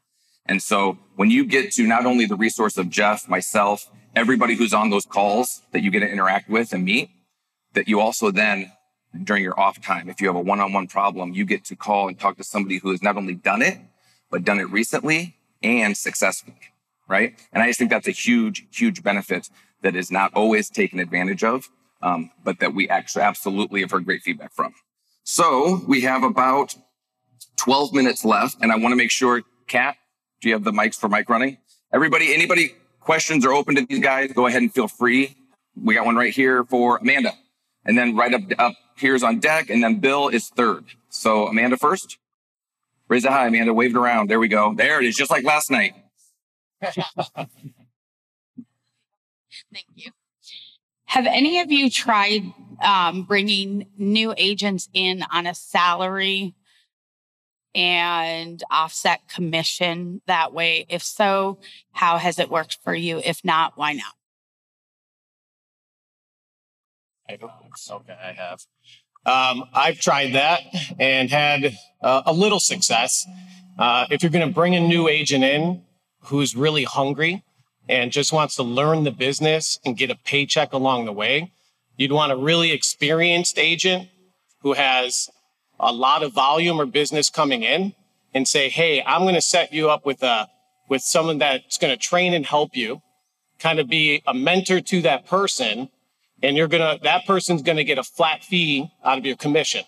And 0.46 0.62
so 0.62 0.98
when 1.16 1.30
you 1.30 1.44
get 1.44 1.72
to 1.72 1.86
not 1.86 2.06
only 2.06 2.26
the 2.26 2.34
resource 2.36 2.76
of 2.76 2.88
Jeff, 2.88 3.28
myself, 3.28 3.88
everybody 4.16 4.56
who's 4.56 4.74
on 4.74 4.90
those 4.90 5.06
calls 5.06 5.62
that 5.72 5.82
you 5.82 5.90
get 5.90 6.00
to 6.00 6.08
interact 6.08 6.48
with 6.48 6.72
and 6.72 6.84
meet, 6.84 7.10
that 7.74 7.86
you 7.86 8.00
also 8.00 8.30
then 8.30 8.72
during 9.24 9.42
your 9.42 9.58
off 9.58 9.80
time, 9.80 10.08
if 10.08 10.20
you 10.20 10.26
have 10.26 10.36
a 10.36 10.40
one-on-one 10.40 10.86
problem, 10.86 11.32
you 11.32 11.44
get 11.44 11.64
to 11.66 11.76
call 11.76 12.08
and 12.08 12.18
talk 12.18 12.36
to 12.36 12.44
somebody 12.44 12.78
who 12.78 12.90
has 12.90 13.02
not 13.02 13.16
only 13.16 13.34
done 13.34 13.62
it, 13.62 13.78
but 14.30 14.44
done 14.44 14.58
it 14.58 14.70
recently 14.70 15.36
and 15.62 15.96
successfully. 15.96 16.56
Right. 17.10 17.34
And 17.52 17.60
I 17.60 17.66
just 17.66 17.80
think 17.80 17.90
that's 17.90 18.06
a 18.06 18.12
huge, 18.12 18.68
huge 18.70 19.02
benefit 19.02 19.48
that 19.82 19.96
is 19.96 20.12
not 20.12 20.32
always 20.32 20.70
taken 20.70 21.00
advantage 21.00 21.42
of, 21.42 21.68
um, 22.02 22.30
but 22.44 22.60
that 22.60 22.72
we 22.72 22.88
actually 22.88 23.22
absolutely 23.22 23.80
have 23.80 23.90
heard 23.90 24.04
great 24.04 24.22
feedback 24.22 24.52
from. 24.52 24.72
So 25.24 25.80
we 25.88 26.02
have 26.02 26.22
about 26.22 26.76
12 27.56 27.92
minutes 27.92 28.24
left, 28.24 28.58
and 28.62 28.70
I 28.70 28.76
want 28.76 28.92
to 28.92 28.96
make 28.96 29.10
sure, 29.10 29.42
Kat, 29.66 29.96
do 30.40 30.48
you 30.48 30.54
have 30.54 30.62
the 30.62 30.70
mics 30.70 30.94
for 30.94 31.08
mic 31.08 31.28
running? 31.28 31.58
Everybody, 31.92 32.32
anybody 32.32 32.76
questions 33.00 33.44
are 33.44 33.52
open 33.52 33.74
to 33.74 33.84
these 33.84 33.98
guys, 33.98 34.32
go 34.32 34.46
ahead 34.46 34.62
and 34.62 34.72
feel 34.72 34.86
free. 34.86 35.36
We 35.82 35.94
got 35.94 36.06
one 36.06 36.14
right 36.14 36.32
here 36.32 36.62
for 36.62 36.98
Amanda. 36.98 37.32
And 37.84 37.98
then 37.98 38.14
right 38.14 38.32
up, 38.32 38.42
up 38.56 38.74
here's 38.96 39.24
on 39.24 39.40
deck, 39.40 39.68
and 39.68 39.82
then 39.82 39.98
Bill 39.98 40.28
is 40.28 40.48
third. 40.48 40.84
So 41.08 41.48
Amanda 41.48 41.76
first. 41.76 42.18
Raise 43.08 43.24
it 43.24 43.32
high, 43.32 43.48
Amanda. 43.48 43.74
Wave 43.74 43.96
it 43.96 43.98
around. 43.98 44.30
There 44.30 44.38
we 44.38 44.46
go. 44.46 44.74
There 44.74 45.00
it 45.00 45.06
is, 45.06 45.16
just 45.16 45.32
like 45.32 45.42
last 45.42 45.72
night. 45.72 45.94
Thank 46.80 46.96
you. 49.94 50.12
Have 51.06 51.26
any 51.26 51.60
of 51.60 51.72
you 51.72 51.90
tried 51.90 52.52
um, 52.80 53.24
bringing 53.24 53.88
new 53.98 54.32
agents 54.36 54.88
in 54.92 55.24
on 55.32 55.46
a 55.46 55.54
salary 55.54 56.54
and 57.74 58.62
offset 58.70 59.28
commission 59.28 60.22
that 60.26 60.52
way? 60.52 60.86
If 60.88 61.02
so, 61.02 61.58
how 61.92 62.18
has 62.18 62.38
it 62.38 62.48
worked 62.48 62.78
for 62.82 62.94
you? 62.94 63.20
If 63.24 63.44
not, 63.44 63.76
why 63.76 63.92
not? 63.92 64.14
I 67.28 67.36
don't 67.36 67.52
think 67.60 67.76
so. 67.76 68.02
I 68.08 68.32
have. 68.32 68.64
Um, 69.26 69.64
I've 69.74 69.98
tried 69.98 70.34
that 70.34 70.60
and 70.98 71.30
had 71.30 71.76
uh, 72.02 72.22
a 72.24 72.32
little 72.32 72.60
success. 72.60 73.26
Uh, 73.78 74.06
if 74.10 74.22
you're 74.22 74.30
going 74.30 74.46
to 74.46 74.54
bring 74.54 74.74
a 74.74 74.80
new 74.80 75.08
agent 75.08 75.44
in 75.44 75.82
who's 76.24 76.54
really 76.54 76.84
hungry 76.84 77.42
and 77.88 78.12
just 78.12 78.32
wants 78.32 78.56
to 78.56 78.62
learn 78.62 79.04
the 79.04 79.10
business 79.10 79.78
and 79.84 79.96
get 79.96 80.10
a 80.10 80.14
paycheck 80.14 80.72
along 80.72 81.04
the 81.04 81.12
way, 81.12 81.52
you'd 81.96 82.12
want 82.12 82.32
a 82.32 82.36
really 82.36 82.72
experienced 82.72 83.58
agent 83.58 84.08
who 84.62 84.74
has 84.74 85.28
a 85.78 85.92
lot 85.92 86.22
of 86.22 86.32
volume 86.32 86.80
or 86.80 86.86
business 86.86 87.30
coming 87.30 87.62
in 87.62 87.94
and 88.34 88.46
say, 88.46 88.68
"Hey, 88.68 89.02
I'm 89.04 89.22
going 89.22 89.34
to 89.34 89.40
set 89.40 89.72
you 89.72 89.90
up 89.90 90.06
with 90.06 90.22
a 90.22 90.48
with 90.88 91.02
someone 91.02 91.38
that's 91.38 91.78
going 91.78 91.92
to 91.92 91.96
train 91.96 92.34
and 92.34 92.44
help 92.44 92.76
you, 92.76 93.00
kind 93.58 93.78
of 93.78 93.88
be 93.88 94.22
a 94.26 94.34
mentor 94.34 94.80
to 94.80 95.00
that 95.02 95.24
person, 95.26 95.88
and 96.42 96.56
you're 96.56 96.68
going 96.68 96.82
to 96.82 97.02
that 97.02 97.26
person's 97.26 97.62
going 97.62 97.78
to 97.78 97.84
get 97.84 97.98
a 97.98 98.02
flat 98.04 98.44
fee 98.44 98.90
out 99.04 99.18
of 99.18 99.26
your 99.26 99.36
commission." 99.36 99.84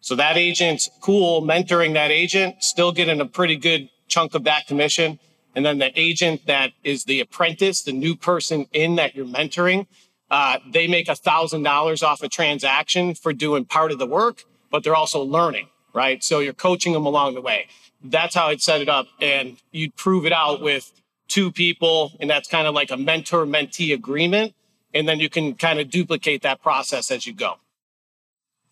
So 0.00 0.14
that 0.16 0.36
agent's 0.36 0.88
cool 1.00 1.42
mentoring 1.42 1.94
that 1.94 2.10
agent, 2.10 2.62
still 2.62 2.92
getting 2.92 3.20
a 3.20 3.26
pretty 3.26 3.56
good 3.56 3.88
chunk 4.08 4.34
of 4.34 4.44
that 4.44 4.66
commission. 4.66 5.18
And 5.56 5.66
then 5.66 5.78
the 5.78 5.90
agent 5.98 6.46
that 6.46 6.72
is 6.84 7.04
the 7.04 7.18
apprentice, 7.18 7.82
the 7.82 7.92
new 7.92 8.14
person 8.14 8.66
in 8.72 8.94
that 8.96 9.16
you're 9.16 9.26
mentoring, 9.26 9.88
uh, 10.30 10.58
they 10.70 10.86
make 10.86 11.08
a 11.08 11.16
thousand 11.16 11.64
dollars 11.64 12.04
off 12.04 12.22
a 12.22 12.28
transaction 12.28 13.14
for 13.14 13.32
doing 13.32 13.64
part 13.64 13.90
of 13.90 13.98
the 13.98 14.06
work 14.06 14.44
but 14.70 14.84
they're 14.84 14.94
also 14.94 15.22
learning, 15.22 15.68
right? 15.94 16.22
So 16.22 16.40
you're 16.40 16.52
coaching 16.52 16.92
them 16.92 17.06
along 17.06 17.34
the 17.34 17.40
way. 17.40 17.68
That's 18.04 18.34
how 18.34 18.48
I'd 18.48 18.60
set 18.60 18.80
it 18.80 18.88
up. 18.88 19.06
And 19.20 19.56
you'd 19.72 19.96
prove 19.96 20.26
it 20.26 20.32
out 20.32 20.60
with 20.60 20.92
two 21.28 21.50
people, 21.50 22.12
and 22.20 22.28
that's 22.28 22.48
kind 22.48 22.66
of 22.66 22.74
like 22.74 22.90
a 22.90 22.96
mentor 22.96 23.46
mentee 23.46 23.94
agreement. 23.94 24.54
And 24.94 25.08
then 25.08 25.18
you 25.18 25.28
can 25.28 25.54
kind 25.54 25.80
of 25.80 25.90
duplicate 25.90 26.42
that 26.42 26.62
process 26.62 27.10
as 27.10 27.26
you 27.26 27.32
go. 27.32 27.54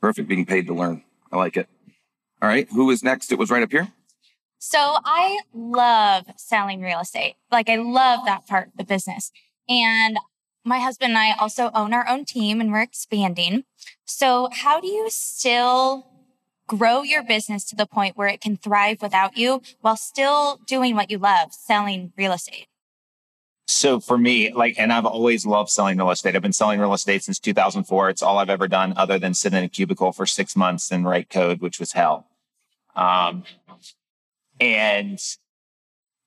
Perfect. 0.00 0.28
Being 0.28 0.46
paid 0.46 0.66
to 0.66 0.74
learn. 0.74 1.02
I 1.32 1.36
like 1.36 1.56
it. 1.56 1.68
All 2.42 2.48
right. 2.48 2.68
Who 2.70 2.90
is 2.90 3.02
next? 3.02 3.32
It 3.32 3.38
was 3.38 3.50
right 3.50 3.62
up 3.62 3.70
here. 3.70 3.88
So 4.66 4.96
I 5.04 5.40
love 5.52 6.24
selling 6.36 6.80
real 6.80 7.00
estate. 7.00 7.34
Like 7.52 7.68
I 7.68 7.76
love 7.76 8.20
that 8.24 8.46
part 8.46 8.68
of 8.68 8.72
the 8.78 8.84
business. 8.84 9.30
And 9.68 10.18
my 10.64 10.78
husband 10.78 11.10
and 11.10 11.18
I 11.18 11.34
also 11.38 11.70
own 11.74 11.92
our 11.92 12.08
own 12.08 12.24
team 12.24 12.62
and 12.62 12.72
we're 12.72 12.80
expanding. 12.80 13.64
So, 14.06 14.48
how 14.50 14.80
do 14.80 14.86
you 14.86 15.10
still 15.10 16.06
grow 16.66 17.02
your 17.02 17.22
business 17.22 17.66
to 17.66 17.76
the 17.76 17.84
point 17.84 18.16
where 18.16 18.26
it 18.26 18.40
can 18.40 18.56
thrive 18.56 19.02
without 19.02 19.36
you 19.36 19.60
while 19.82 19.98
still 19.98 20.58
doing 20.66 20.96
what 20.96 21.10
you 21.10 21.18
love, 21.18 21.52
selling 21.52 22.14
real 22.16 22.32
estate? 22.32 22.66
So 23.66 24.00
for 24.00 24.16
me, 24.16 24.50
like, 24.50 24.76
and 24.78 24.94
I've 24.94 25.04
always 25.04 25.44
loved 25.44 25.68
selling 25.68 25.98
real 25.98 26.10
estate. 26.10 26.36
I've 26.36 26.42
been 26.42 26.54
selling 26.54 26.80
real 26.80 26.94
estate 26.94 27.22
since 27.22 27.38
2004. 27.38 28.08
It's 28.08 28.22
all 28.22 28.38
I've 28.38 28.48
ever 28.48 28.66
done 28.66 28.94
other 28.96 29.18
than 29.18 29.34
sit 29.34 29.52
in 29.52 29.62
a 29.62 29.68
cubicle 29.68 30.12
for 30.12 30.24
six 30.24 30.56
months 30.56 30.90
and 30.90 31.04
write 31.04 31.28
code, 31.28 31.60
which 31.60 31.78
was 31.78 31.92
hell. 31.92 32.28
Um, 32.96 33.44
and 34.60 35.18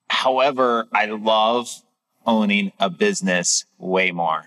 however, 0.08 0.86
I 0.92 1.06
love 1.06 1.70
owning 2.26 2.72
a 2.78 2.90
business 2.90 3.64
way 3.78 4.10
more. 4.10 4.44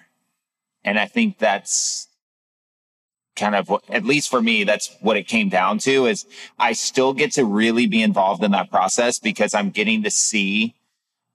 And 0.84 1.00
I 1.00 1.08
think 1.08 1.40
that's 1.40 2.08
kind 3.36 3.56
of 3.56 3.70
what, 3.70 3.84
at 3.90 4.04
least 4.04 4.30
for 4.30 4.42
me, 4.42 4.64
that's 4.64 4.96
what 5.02 5.18
it 5.18 5.28
came 5.28 5.50
down 5.50 5.78
to 5.80 6.06
is 6.06 6.26
I 6.60 6.74
still 6.74 7.14
get 7.14 7.34
to 7.34 7.46
really 7.46 7.88
be 7.88 8.02
involved 8.02 8.44
in 8.44 8.52
that 8.52 8.70
process 8.70 9.20
because 9.20 9.54
I'm 9.54 9.70
getting 9.70 10.04
to 10.04 10.12
see, 10.12 10.76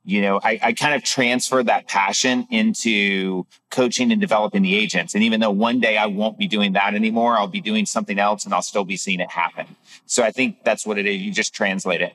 you 0.05 0.21
know, 0.21 0.41
I, 0.43 0.61
I 0.63 0.73
kind 0.73 0.95
of 0.95 1.03
transfer 1.03 1.63
that 1.65 1.89
passion 1.89 2.47
into 2.51 3.47
coaching 3.71 4.13
and 4.13 4.21
developing 4.21 4.63
the 4.63 4.77
agents. 4.77 5.15
And 5.15 5.25
even 5.25 5.41
though 5.41 5.51
one 5.51 5.81
day 5.81 5.97
I 5.97 6.07
won't 6.07 6.39
be 6.39 6.47
doing 6.47 6.75
that 6.75 6.95
anymore, 6.95 7.37
I'll 7.37 7.49
be 7.49 7.61
doing 7.61 7.87
something 7.87 8.19
else 8.19 8.45
and 8.45 8.55
I'll 8.55 8.63
still 8.63 8.85
be 8.85 8.97
seeing 8.97 9.21
it 9.21 9.31
happen. 9.31 9.67
So 10.07 10.23
I 10.23 10.31
think 10.31 10.65
that's 10.65 10.87
what 10.87 10.99
it 10.99 11.07
is. 11.07 11.21
You 11.21 11.33
just 11.33 11.55
translate 11.55 12.03
it. 12.03 12.15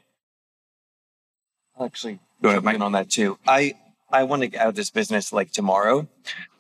Actually 1.84 2.20
go 2.42 2.50
ahead, 2.50 2.64
Mike, 2.64 2.80
on 2.80 2.92
that 2.94 3.10
too. 3.10 3.38
I 3.48 3.76
I 4.12 4.24
want 4.24 4.42
to 4.42 4.48
get 4.48 4.62
out 4.62 4.70
of 4.70 4.76
this 4.76 4.90
business 4.90 5.32
like 5.32 5.52
tomorrow. 5.52 6.08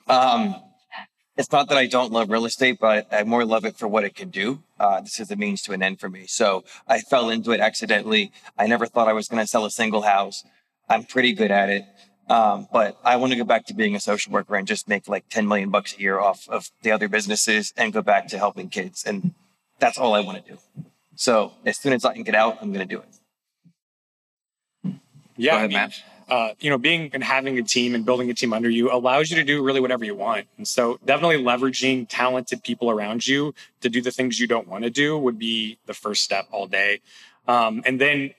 Um, 0.08 0.56
it's 1.38 1.52
not 1.52 1.70
that 1.70 1.78
I 1.78 1.88
don't 1.88 2.12
love 2.12 2.30
real 2.30 2.46
estate, 2.46 2.78
but 2.80 3.08
I 3.12 3.24
more 3.24 3.46
love 3.46 3.66
it 3.66 3.78
for 3.78 3.88
what 3.88 4.04
it 4.04 4.16
can 4.16 4.30
do. 4.30 4.62
Uh, 4.80 5.02
this 5.02 5.20
is 5.20 5.32
a 5.32 5.36
means 5.36 5.62
to 5.64 5.74
an 5.74 5.82
end 5.82 6.00
for 6.00 6.10
me. 6.10 6.28
So 6.28 6.64
I 6.88 7.00
fell 7.00 7.30
into 7.30 7.52
it 7.52 7.60
accidentally. 7.60 8.32
I 8.58 8.68
never 8.68 8.86
thought 8.86 9.08
I 9.08 9.14
was 9.14 9.28
going 9.28 9.42
to 9.42 9.48
sell 9.48 9.66
a 9.66 9.72
single 9.72 10.02
house. 10.02 10.44
I'm 10.90 11.04
pretty 11.04 11.34
good 11.34 11.52
at 11.52 11.70
it. 11.70 11.86
Um, 12.30 12.68
but 12.72 12.98
I 13.04 13.16
want 13.16 13.32
to 13.32 13.38
go 13.38 13.44
back 13.44 13.66
to 13.68 13.74
being 13.74 13.96
a 13.96 14.00
social 14.00 14.32
worker 14.32 14.56
and 14.56 14.68
just 14.68 14.88
make 14.88 15.08
like 15.08 15.28
10 15.30 15.48
million 15.48 15.70
bucks 15.70 15.96
a 15.98 16.00
year 16.00 16.20
off 16.20 16.48
of 16.48 16.70
the 16.82 16.92
other 16.92 17.08
businesses 17.08 17.74
and 17.76 17.92
go 17.92 18.02
back 18.02 18.28
to 18.28 18.38
helping 18.38 18.70
kids. 18.70 19.04
And 19.04 19.34
that's 19.80 19.98
all 19.98 20.14
I 20.14 20.22
want 20.22 20.46
to 20.46 20.52
do. 20.54 20.60
So 21.16 21.54
as 21.66 21.78
soon 21.78 21.94
as 21.94 22.06
I 22.06 22.14
can 22.14 22.24
get 22.24 22.36
out, 22.36 22.58
I'm 22.62 22.72
going 22.72 22.88
to 22.88 22.96
do 22.96 23.02
it. 23.02 23.21
Yeah, 25.42 25.56
ahead, 25.58 25.74
I 25.74 25.86
mean. 25.86 25.94
Uh, 26.30 26.54
you 26.62 26.70
know, 26.70 26.78
being 26.78 27.10
and 27.14 27.22
having 27.22 27.58
a 27.58 27.64
team 27.64 27.94
and 27.94 28.06
building 28.06 28.30
a 28.30 28.34
team 28.34 28.54
under 28.54 28.70
you 28.70 28.90
allows 28.90 29.30
you 29.30 29.36
to 29.36 29.44
do 29.44 29.62
really 29.62 29.82
whatever 29.82 30.06
you 30.06 30.16
want. 30.16 30.48
And 30.58 30.66
so, 30.66 30.98
definitely 31.04 31.44
leveraging 31.44 32.06
talented 32.08 32.64
people 32.64 32.90
around 32.90 33.28
you 33.28 33.54
to 33.82 33.90
do 33.90 34.02
the 34.02 34.12
things 34.12 34.40
you 34.40 34.48
don't 34.48 34.68
want 34.68 34.86
to 34.86 34.90
do 34.90 35.18
would 35.18 35.38
be 35.38 35.78
the 35.88 35.94
first 35.94 36.24
step 36.24 36.48
all 36.52 36.68
day. 36.68 37.02
Um, 37.50 37.82
and 37.86 38.00
then 38.00 38.32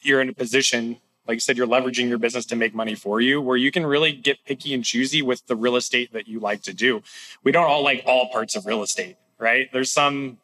you're 0.00 0.20
in 0.20 0.28
a 0.28 0.32
position, 0.32 0.96
like 1.28 1.36
you 1.36 1.40
said, 1.40 1.56
you're 1.56 1.68
leveraging 1.68 2.08
your 2.08 2.18
business 2.18 2.46
to 2.46 2.56
make 2.56 2.74
money 2.74 2.96
for 2.96 3.20
you, 3.20 3.40
where 3.40 3.56
you 3.56 3.70
can 3.70 3.86
really 3.86 4.12
get 4.12 4.44
picky 4.44 4.74
and 4.74 4.82
choosy 4.82 5.22
with 5.22 5.46
the 5.46 5.54
real 5.54 5.76
estate 5.76 6.12
that 6.14 6.26
you 6.26 6.40
like 6.40 6.62
to 6.62 6.72
do. 6.72 7.02
We 7.44 7.52
don't 7.52 7.66
all 7.66 7.84
like 7.84 8.02
all 8.06 8.28
parts 8.30 8.56
of 8.56 8.66
real 8.66 8.82
estate, 8.82 9.18
right? 9.38 9.68
There's 9.72 9.92
some, 9.92 10.38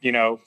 you 0.00 0.12
know, 0.12 0.40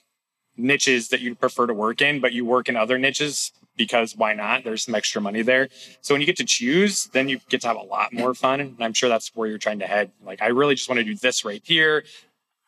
niches 0.57 1.09
that 1.09 1.21
you 1.21 1.33
prefer 1.33 1.65
to 1.65 1.73
work 1.73 2.01
in, 2.01 2.19
but 2.19 2.33
you 2.33 2.45
work 2.45 2.69
in 2.69 2.75
other 2.75 2.99
niches 2.99 3.51
because 3.77 4.15
why 4.15 4.33
not? 4.33 4.63
There's 4.63 4.83
some 4.83 4.95
extra 4.95 5.21
money 5.21 5.41
there. 5.41 5.69
So 6.01 6.13
when 6.13 6.21
you 6.21 6.27
get 6.27 6.37
to 6.37 6.45
choose, 6.45 7.05
then 7.13 7.29
you 7.29 7.39
get 7.49 7.61
to 7.61 7.67
have 7.67 7.77
a 7.77 7.83
lot 7.83 8.13
more 8.13 8.33
fun. 8.33 8.59
And 8.59 8.75
I'm 8.79 8.93
sure 8.93 9.09
that's 9.09 9.35
where 9.35 9.47
you're 9.47 9.57
trying 9.57 9.79
to 9.79 9.87
head. 9.87 10.11
Like, 10.23 10.41
I 10.41 10.47
really 10.47 10.75
just 10.75 10.89
want 10.89 10.99
to 10.99 11.03
do 11.03 11.15
this 11.15 11.43
right 11.45 11.61
here. 11.63 12.03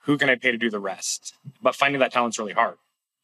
Who 0.01 0.17
can 0.17 0.29
I 0.29 0.35
pay 0.35 0.51
to 0.51 0.57
do 0.57 0.69
the 0.69 0.79
rest? 0.79 1.35
But 1.61 1.75
finding 1.75 1.99
that 1.99 2.11
talent's 2.11 2.39
really 2.39 2.53
hard. 2.53 2.75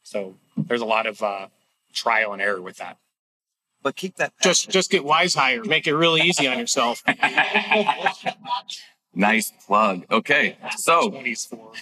So 0.03 0.35
there's 0.55 0.81
a 0.81 0.85
lot 0.85 1.07
of 1.07 1.21
uh, 1.21 1.47
trial 1.93 2.33
and 2.33 2.41
error 2.41 2.61
with 2.61 2.77
that. 2.77 2.97
But 3.81 3.95
keep 3.95 4.17
that. 4.17 4.33
Just 4.41 4.69
just 4.69 4.91
get 4.91 5.05
wise 5.05 5.33
hire, 5.35 5.63
make 5.63 5.87
it 5.87 5.95
really 5.95 6.21
easy 6.21 6.47
on 6.47 6.59
yourself. 6.59 7.01
Nice 9.15 9.51
plug. 9.65 10.05
Okay. 10.11 10.57
So, 10.77 11.11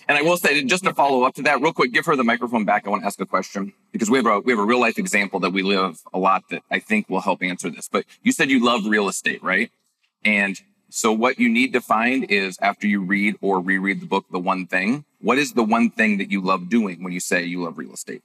and 0.08 0.18
I 0.18 0.22
will 0.22 0.38
say, 0.38 0.64
just 0.64 0.86
to 0.86 0.94
follow 0.94 1.24
up 1.24 1.36
to 1.36 1.42
that, 1.44 1.62
real 1.62 1.74
quick, 1.74 1.92
give 1.92 2.06
her 2.06 2.16
the 2.16 2.24
microphone 2.24 2.64
back. 2.64 2.88
I 2.88 2.90
want 2.90 3.04
to 3.04 3.08
ask 3.08 3.20
a 3.20 3.26
question 3.26 3.74
because 3.92 4.10
we 4.10 4.18
have 4.18 4.26
a 4.26 4.40
we 4.40 4.54
have 4.54 4.60
a 4.60 4.66
real 4.66 4.80
life 4.80 4.98
example 4.98 5.40
that 5.42 5.52
we 5.52 5.62
live 5.62 6.00
a 6.14 6.20
lot 6.20 6.44
that 6.52 6.64
I 6.72 6.80
think 6.80 7.10
will 7.10 7.22
help 7.22 7.44
answer 7.44 7.70
this. 7.70 7.90
But 7.92 8.06
you 8.24 8.32
said 8.32 8.50
you 8.50 8.64
love 8.64 8.86
real 8.86 9.10
estate, 9.10 9.44
right? 9.44 9.70
And 10.24 10.60
so, 10.90 11.12
what 11.12 11.38
you 11.38 11.50
need 11.50 11.74
to 11.74 11.82
find 11.82 12.32
is 12.32 12.58
after 12.62 12.88
you 12.88 13.02
read 13.02 13.36
or 13.42 13.60
reread 13.60 14.00
the 14.00 14.06
book, 14.06 14.26
The 14.32 14.40
One 14.40 14.66
Thing, 14.66 15.04
what 15.20 15.38
is 15.38 15.52
the 15.52 15.64
one 15.64 15.90
thing 15.90 16.18
that 16.20 16.32
you 16.32 16.42
love 16.42 16.70
doing 16.70 17.04
when 17.04 17.12
you 17.12 17.20
say 17.20 17.44
you 17.44 17.64
love 17.64 17.78
real 17.78 17.94
estate? 17.94 18.24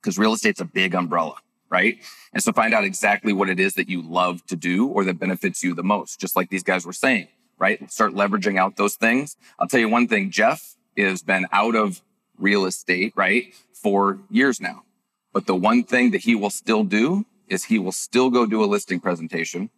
Because 0.00 0.18
real 0.18 0.34
estate's 0.34 0.60
a 0.60 0.66
big 0.66 0.94
umbrella, 0.94 1.36
right? 1.70 1.96
And 2.34 2.42
so, 2.42 2.52
find 2.52 2.74
out 2.74 2.84
exactly 2.84 3.32
what 3.32 3.48
it 3.48 3.58
is 3.58 3.74
that 3.74 3.88
you 3.88 4.02
love 4.02 4.44
to 4.46 4.56
do 4.56 4.86
or 4.86 5.04
that 5.04 5.18
benefits 5.18 5.64
you 5.64 5.74
the 5.74 5.82
most, 5.82 6.20
just 6.20 6.36
like 6.36 6.50
these 6.50 6.62
guys 6.62 6.84
were 6.84 6.92
saying 6.92 7.28
right? 7.58 7.90
Start 7.90 8.14
leveraging 8.14 8.58
out 8.58 8.76
those 8.76 8.96
things. 8.96 9.36
I'll 9.58 9.68
tell 9.68 9.80
you 9.80 9.88
one 9.88 10.08
thing, 10.08 10.30
Jeff 10.30 10.76
has 10.96 11.22
been 11.22 11.46
out 11.52 11.74
of 11.74 12.02
real 12.38 12.66
estate, 12.66 13.12
right? 13.16 13.54
For 13.72 14.20
years 14.30 14.60
now. 14.60 14.84
But 15.32 15.46
the 15.46 15.54
one 15.54 15.84
thing 15.84 16.10
that 16.12 16.22
he 16.22 16.34
will 16.34 16.50
still 16.50 16.84
do 16.84 17.26
is 17.48 17.64
he 17.64 17.78
will 17.78 17.92
still 17.92 18.30
go 18.30 18.46
do 18.46 18.64
a 18.64 18.66
listing 18.66 19.00
presentation, 19.00 19.70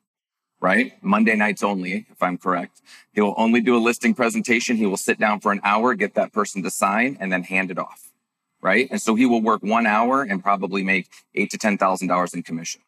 right? 0.61 0.93
Monday 1.03 1.35
nights 1.35 1.63
only, 1.63 2.07
if 2.11 2.23
I'm 2.23 2.39
correct. 2.39 2.81
He 3.13 3.21
will 3.21 3.35
only 3.37 3.61
do 3.61 3.77
a 3.77 3.79
listing 3.79 4.15
presentation. 4.15 4.77
He 4.77 4.87
will 4.87 4.97
sit 4.97 5.19
down 5.19 5.41
for 5.41 5.53
an 5.53 5.61
hour, 5.65 5.95
get 5.95 6.15
that 6.15 6.33
person 6.33 6.63
to 6.63 6.71
sign 6.71 7.17
and 7.21 7.33
then 7.33 7.43
hand 7.43 7.71
it 7.71 7.79
off. 7.79 8.13
Right. 8.61 8.89
And 8.91 9.01
so 9.01 9.15
he 9.15 9.25
will 9.25 9.41
work 9.41 9.63
one 9.63 9.87
hour 9.87 10.23
and 10.23 10.43
probably 10.43 10.83
make 10.83 11.09
eight 11.35 11.51
to 11.51 11.59
$10,000 11.59 12.35
in 12.35 12.43
commission. 12.43 12.81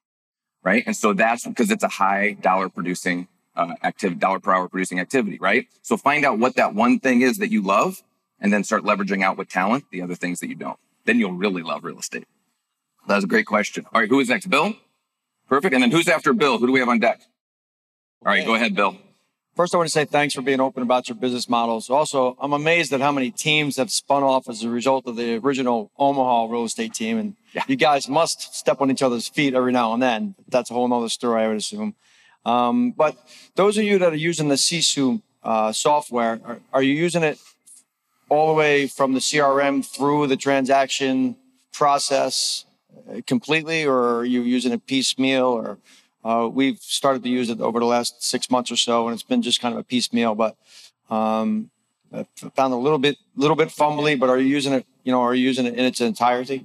Right. 0.64 0.82
And 0.84 0.96
so 0.96 1.12
that's 1.12 1.46
because 1.46 1.70
it's 1.70 1.84
a 1.84 1.88
high 1.88 2.32
dollar 2.32 2.68
producing 2.68 3.28
uh, 3.56 3.74
active 3.82 4.18
dollar 4.18 4.40
per 4.40 4.52
hour 4.52 4.68
producing 4.68 5.00
activity, 5.00 5.38
right? 5.40 5.66
So 5.82 5.96
find 5.96 6.24
out 6.24 6.38
what 6.38 6.56
that 6.56 6.74
one 6.74 7.00
thing 7.00 7.22
is 7.22 7.38
that 7.38 7.50
you 7.50 7.62
love 7.62 8.02
and 8.40 8.52
then 8.52 8.64
start 8.64 8.84
leveraging 8.84 9.22
out 9.22 9.36
with 9.36 9.48
talent 9.48 9.84
the 9.90 10.02
other 10.02 10.14
things 10.14 10.40
that 10.40 10.48
you 10.48 10.54
don't. 10.54 10.78
Then 11.04 11.18
you'll 11.18 11.32
really 11.32 11.62
love 11.62 11.84
real 11.84 11.98
estate. 11.98 12.26
That's 13.06 13.24
a 13.24 13.28
great 13.28 13.46
question. 13.46 13.86
All 13.92 14.00
right, 14.00 14.08
who 14.08 14.20
is 14.20 14.28
next? 14.28 14.46
Bill? 14.46 14.74
Perfect. 15.48 15.74
And 15.74 15.82
then 15.82 15.90
who's 15.90 16.08
after 16.08 16.32
Bill? 16.32 16.58
Who 16.58 16.66
do 16.66 16.72
we 16.72 16.80
have 16.80 16.88
on 16.88 17.00
deck? 17.00 17.20
All 18.24 18.32
right, 18.32 18.44
go 18.44 18.54
ahead, 18.54 18.74
Bill. 18.74 18.96
First, 19.56 19.74
I 19.74 19.78
want 19.78 19.88
to 19.88 19.92
say 19.92 20.04
thanks 20.04 20.34
for 20.34 20.42
being 20.42 20.60
open 20.60 20.82
about 20.82 21.08
your 21.08 21.16
business 21.16 21.48
models. 21.48 21.90
Also, 21.90 22.36
I'm 22.40 22.52
amazed 22.52 22.92
at 22.92 23.00
how 23.00 23.10
many 23.10 23.30
teams 23.30 23.76
have 23.78 23.90
spun 23.90 24.22
off 24.22 24.48
as 24.48 24.62
a 24.62 24.70
result 24.70 25.06
of 25.06 25.16
the 25.16 25.36
original 25.38 25.90
Omaha 25.98 26.46
real 26.46 26.64
estate 26.64 26.94
team. 26.94 27.18
And 27.18 27.36
yeah. 27.52 27.64
you 27.66 27.76
guys 27.76 28.08
must 28.08 28.54
step 28.54 28.80
on 28.80 28.90
each 28.90 29.02
other's 29.02 29.28
feet 29.28 29.54
every 29.54 29.72
now 29.72 29.92
and 29.92 30.02
then. 30.02 30.36
That's 30.48 30.70
a 30.70 30.74
whole 30.74 30.86
nother 30.86 31.08
story, 31.08 31.42
I 31.42 31.48
would 31.48 31.56
assume. 31.56 31.96
Um, 32.44 32.92
but 32.92 33.16
those 33.54 33.76
of 33.76 33.84
you 33.84 33.98
that 33.98 34.12
are 34.12 34.16
using 34.16 34.48
the 34.48 34.54
Sisu 34.54 35.20
uh, 35.42 35.72
software, 35.72 36.40
are, 36.44 36.60
are, 36.72 36.82
you 36.82 36.94
using 36.94 37.22
it 37.22 37.38
all 38.28 38.48
the 38.48 38.54
way 38.54 38.86
from 38.86 39.12
the 39.12 39.20
CRM 39.20 39.84
through 39.84 40.26
the 40.26 40.36
transaction 40.36 41.36
process 41.72 42.64
uh, 43.10 43.20
completely, 43.26 43.84
or 43.84 44.18
are 44.18 44.24
you 44.24 44.42
using 44.42 44.72
it 44.72 44.86
piecemeal? 44.86 45.46
Or 45.46 45.78
uh, 46.24 46.48
we've 46.48 46.78
started 46.78 47.22
to 47.22 47.28
use 47.28 47.50
it 47.50 47.60
over 47.60 47.78
the 47.78 47.86
last 47.86 48.22
six 48.22 48.50
months 48.50 48.70
or 48.70 48.76
so, 48.76 49.06
and 49.06 49.14
it's 49.14 49.22
been 49.22 49.42
just 49.42 49.60
kind 49.60 49.74
of 49.74 49.80
a 49.80 49.84
piecemeal. 49.84 50.34
But 50.34 50.56
um, 51.10 51.70
I 52.12 52.26
found 52.54 52.72
a 52.72 52.76
little 52.76 52.98
bit, 52.98 53.16
little 53.36 53.56
bit 53.56 53.68
fumbly. 53.68 54.18
But 54.18 54.30
are 54.30 54.38
you 54.38 54.46
using 54.46 54.72
it? 54.72 54.86
You 55.04 55.12
know, 55.12 55.22
are 55.22 55.34
you 55.34 55.44
using 55.44 55.66
it 55.66 55.74
in 55.74 55.84
its 55.84 56.00
entirety? 56.00 56.64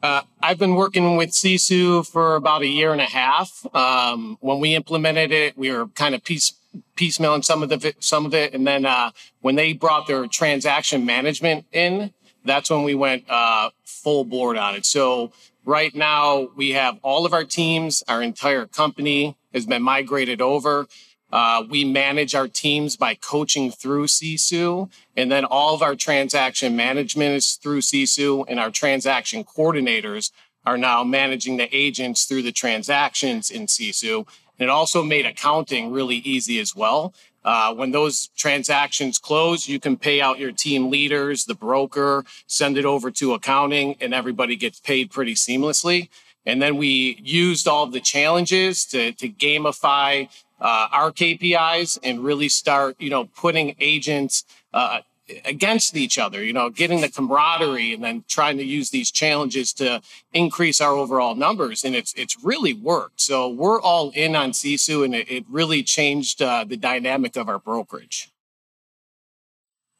Uh, 0.00 0.22
I've 0.40 0.58
been 0.58 0.76
working 0.76 1.16
with 1.16 1.30
Sisu 1.30 2.06
for 2.06 2.36
about 2.36 2.62
a 2.62 2.68
year 2.68 2.92
and 2.92 3.00
a 3.00 3.04
half. 3.06 3.66
Um, 3.74 4.38
when 4.40 4.60
we 4.60 4.76
implemented 4.76 5.32
it, 5.32 5.58
we 5.58 5.72
were 5.72 5.88
kind 5.88 6.14
of 6.14 6.22
piece 6.22 6.54
piecemealing 6.96 7.44
some 7.44 7.62
of 7.62 7.68
the 7.68 7.94
some 7.98 8.24
of 8.24 8.34
it, 8.34 8.54
and 8.54 8.66
then 8.66 8.84
uh, 8.86 9.10
when 9.40 9.56
they 9.56 9.72
brought 9.72 10.06
their 10.06 10.26
transaction 10.26 11.04
management 11.04 11.66
in, 11.72 12.12
that's 12.44 12.70
when 12.70 12.84
we 12.84 12.94
went 12.94 13.24
uh, 13.28 13.70
full 13.84 14.24
board 14.24 14.56
on 14.56 14.76
it. 14.76 14.86
So 14.86 15.32
right 15.64 15.92
now 15.94 16.48
we 16.54 16.70
have 16.70 16.98
all 17.02 17.26
of 17.26 17.32
our 17.32 17.44
teams, 17.44 18.04
our 18.06 18.22
entire 18.22 18.66
company 18.66 19.36
has 19.52 19.66
been 19.66 19.82
migrated 19.82 20.40
over. 20.40 20.86
Uh, 21.30 21.62
we 21.68 21.84
manage 21.84 22.34
our 22.34 22.48
teams 22.48 22.96
by 22.96 23.14
coaching 23.14 23.70
through 23.70 24.06
Sisu, 24.06 24.90
and 25.16 25.30
then 25.30 25.44
all 25.44 25.74
of 25.74 25.82
our 25.82 25.94
transaction 25.94 26.74
management 26.74 27.34
is 27.34 27.54
through 27.54 27.80
Sisu, 27.80 28.44
and 28.48 28.58
our 28.58 28.70
transaction 28.70 29.44
coordinators 29.44 30.30
are 30.64 30.78
now 30.78 31.04
managing 31.04 31.56
the 31.56 31.74
agents 31.74 32.24
through 32.24 32.42
the 32.42 32.52
transactions 32.52 33.50
in 33.50 33.66
Sisu. 33.66 34.26
And 34.58 34.68
it 34.68 34.70
also 34.70 35.02
made 35.04 35.26
accounting 35.26 35.92
really 35.92 36.16
easy 36.16 36.58
as 36.58 36.74
well. 36.74 37.14
Uh, 37.44 37.72
when 37.72 37.92
those 37.92 38.28
transactions 38.36 39.16
close, 39.16 39.68
you 39.68 39.78
can 39.78 39.96
pay 39.96 40.20
out 40.20 40.38
your 40.38 40.52
team 40.52 40.90
leaders, 40.90 41.44
the 41.44 41.54
broker, 41.54 42.24
send 42.46 42.76
it 42.76 42.84
over 42.84 43.10
to 43.10 43.32
accounting, 43.34 43.96
and 44.00 44.12
everybody 44.12 44.56
gets 44.56 44.80
paid 44.80 45.10
pretty 45.10 45.34
seamlessly. 45.34 46.08
And 46.44 46.60
then 46.60 46.76
we 46.76 47.18
used 47.22 47.68
all 47.68 47.86
the 47.86 48.00
challenges 48.00 48.84
to, 48.86 49.12
to 49.12 49.28
gamify 49.28 50.28
uh, 50.60 50.88
our 50.90 51.10
KPIs 51.12 51.98
and 52.02 52.20
really 52.20 52.48
start, 52.48 52.96
you 52.98 53.10
know, 53.10 53.26
putting 53.26 53.76
agents 53.78 54.44
uh, 54.72 55.00
against 55.44 55.96
each 55.96 56.18
other, 56.18 56.42
you 56.42 56.52
know, 56.52 56.70
getting 56.70 57.00
the 57.00 57.08
camaraderie 57.08 57.92
and 57.92 58.02
then 58.02 58.24
trying 58.28 58.56
to 58.56 58.64
use 58.64 58.90
these 58.90 59.10
challenges 59.10 59.72
to 59.74 60.00
increase 60.32 60.80
our 60.80 60.92
overall 60.92 61.34
numbers. 61.34 61.84
And 61.84 61.94
it's, 61.94 62.14
it's 62.14 62.42
really 62.42 62.72
worked. 62.72 63.20
So 63.20 63.48
we're 63.48 63.80
all 63.80 64.10
in 64.10 64.34
on 64.34 64.52
Sisu 64.52 65.04
and 65.04 65.14
it, 65.14 65.30
it 65.30 65.44
really 65.48 65.82
changed 65.82 66.40
uh, 66.42 66.64
the 66.64 66.76
dynamic 66.76 67.36
of 67.36 67.48
our 67.48 67.58
brokerage. 67.58 68.30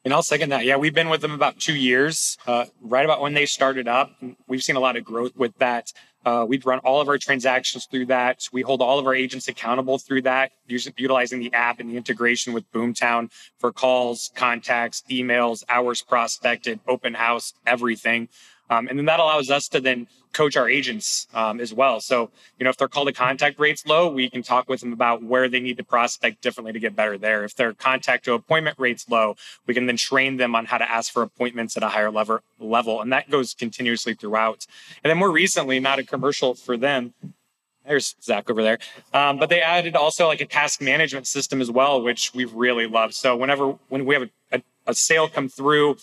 And 0.04 0.14
I'll 0.14 0.22
second 0.22 0.50
that. 0.50 0.64
Yeah, 0.64 0.76
we've 0.76 0.94
been 0.94 1.10
with 1.10 1.20
them 1.20 1.32
about 1.32 1.58
two 1.58 1.74
years, 1.74 2.38
uh, 2.46 2.66
right 2.80 3.04
about 3.04 3.20
when 3.20 3.34
they 3.34 3.44
started 3.44 3.88
up. 3.88 4.12
We've 4.46 4.62
seen 4.62 4.76
a 4.76 4.80
lot 4.80 4.96
of 4.96 5.04
growth 5.04 5.36
with 5.36 5.58
that. 5.58 5.92
Uh, 6.24 6.44
we 6.46 6.58
run 6.58 6.78
all 6.80 7.00
of 7.00 7.08
our 7.08 7.18
transactions 7.18 7.86
through 7.86 8.06
that. 8.06 8.48
We 8.52 8.62
hold 8.62 8.82
all 8.82 8.98
of 8.98 9.06
our 9.06 9.14
agents 9.14 9.48
accountable 9.48 9.98
through 9.98 10.22
that, 10.22 10.52
using, 10.66 10.92
utilizing 10.96 11.40
the 11.40 11.52
app 11.52 11.80
and 11.80 11.90
the 11.90 11.96
integration 11.96 12.52
with 12.52 12.70
Boomtown 12.72 13.30
for 13.58 13.72
calls, 13.72 14.30
contacts, 14.34 15.02
emails, 15.10 15.62
hours 15.68 16.02
prospected, 16.02 16.80
open 16.86 17.14
house, 17.14 17.54
everything. 17.66 18.28
Um, 18.70 18.88
and 18.88 18.98
then 18.98 19.06
that 19.06 19.20
allows 19.20 19.50
us 19.50 19.68
to 19.68 19.80
then 19.80 20.06
coach 20.32 20.56
our 20.56 20.68
agents 20.68 21.26
um, 21.34 21.60
as 21.60 21.72
well. 21.72 22.00
So, 22.00 22.30
you 22.58 22.64
know, 22.64 22.70
if 22.70 22.76
their 22.76 22.88
call 22.88 23.06
to 23.06 23.12
contact 23.12 23.58
rates 23.58 23.86
low, 23.86 24.10
we 24.10 24.28
can 24.28 24.42
talk 24.42 24.68
with 24.68 24.80
them 24.80 24.92
about 24.92 25.22
where 25.22 25.48
they 25.48 25.60
need 25.60 25.78
to 25.78 25.84
prospect 25.84 26.42
differently 26.42 26.72
to 26.72 26.78
get 26.78 26.94
better 26.94 27.16
there. 27.18 27.44
If 27.44 27.54
their 27.54 27.72
contact 27.72 28.24
to 28.26 28.34
appointment 28.34 28.78
rates 28.78 29.08
low, 29.08 29.36
we 29.66 29.74
can 29.74 29.86
then 29.86 29.96
train 29.96 30.36
them 30.36 30.54
on 30.54 30.66
how 30.66 30.78
to 30.78 30.90
ask 30.90 31.12
for 31.12 31.22
appointments 31.22 31.76
at 31.76 31.82
a 31.82 31.88
higher 31.88 32.10
level 32.10 32.40
level. 32.58 33.00
And 33.00 33.12
that 33.12 33.30
goes 33.30 33.54
continuously 33.54 34.14
throughout. 34.14 34.66
And 35.02 35.10
then 35.10 35.18
more 35.18 35.30
recently, 35.30 35.80
not 35.80 35.98
a 35.98 36.04
commercial 36.04 36.54
for 36.54 36.76
them. 36.76 37.14
There's 37.86 38.16
Zach 38.22 38.50
over 38.50 38.62
there. 38.62 38.78
Um, 39.14 39.38
but 39.38 39.48
they 39.48 39.62
added 39.62 39.96
also 39.96 40.26
like 40.26 40.42
a 40.42 40.46
task 40.46 40.82
management 40.82 41.26
system 41.26 41.62
as 41.62 41.70
well, 41.70 42.02
which 42.02 42.34
we've 42.34 42.52
really 42.52 42.86
loved. 42.86 43.14
So 43.14 43.34
whenever 43.34 43.78
when 43.88 44.04
we 44.04 44.14
have 44.14 44.24
a, 44.24 44.56
a, 44.58 44.62
a 44.88 44.94
sale 44.94 45.26
come 45.26 45.48
through, 45.48 45.96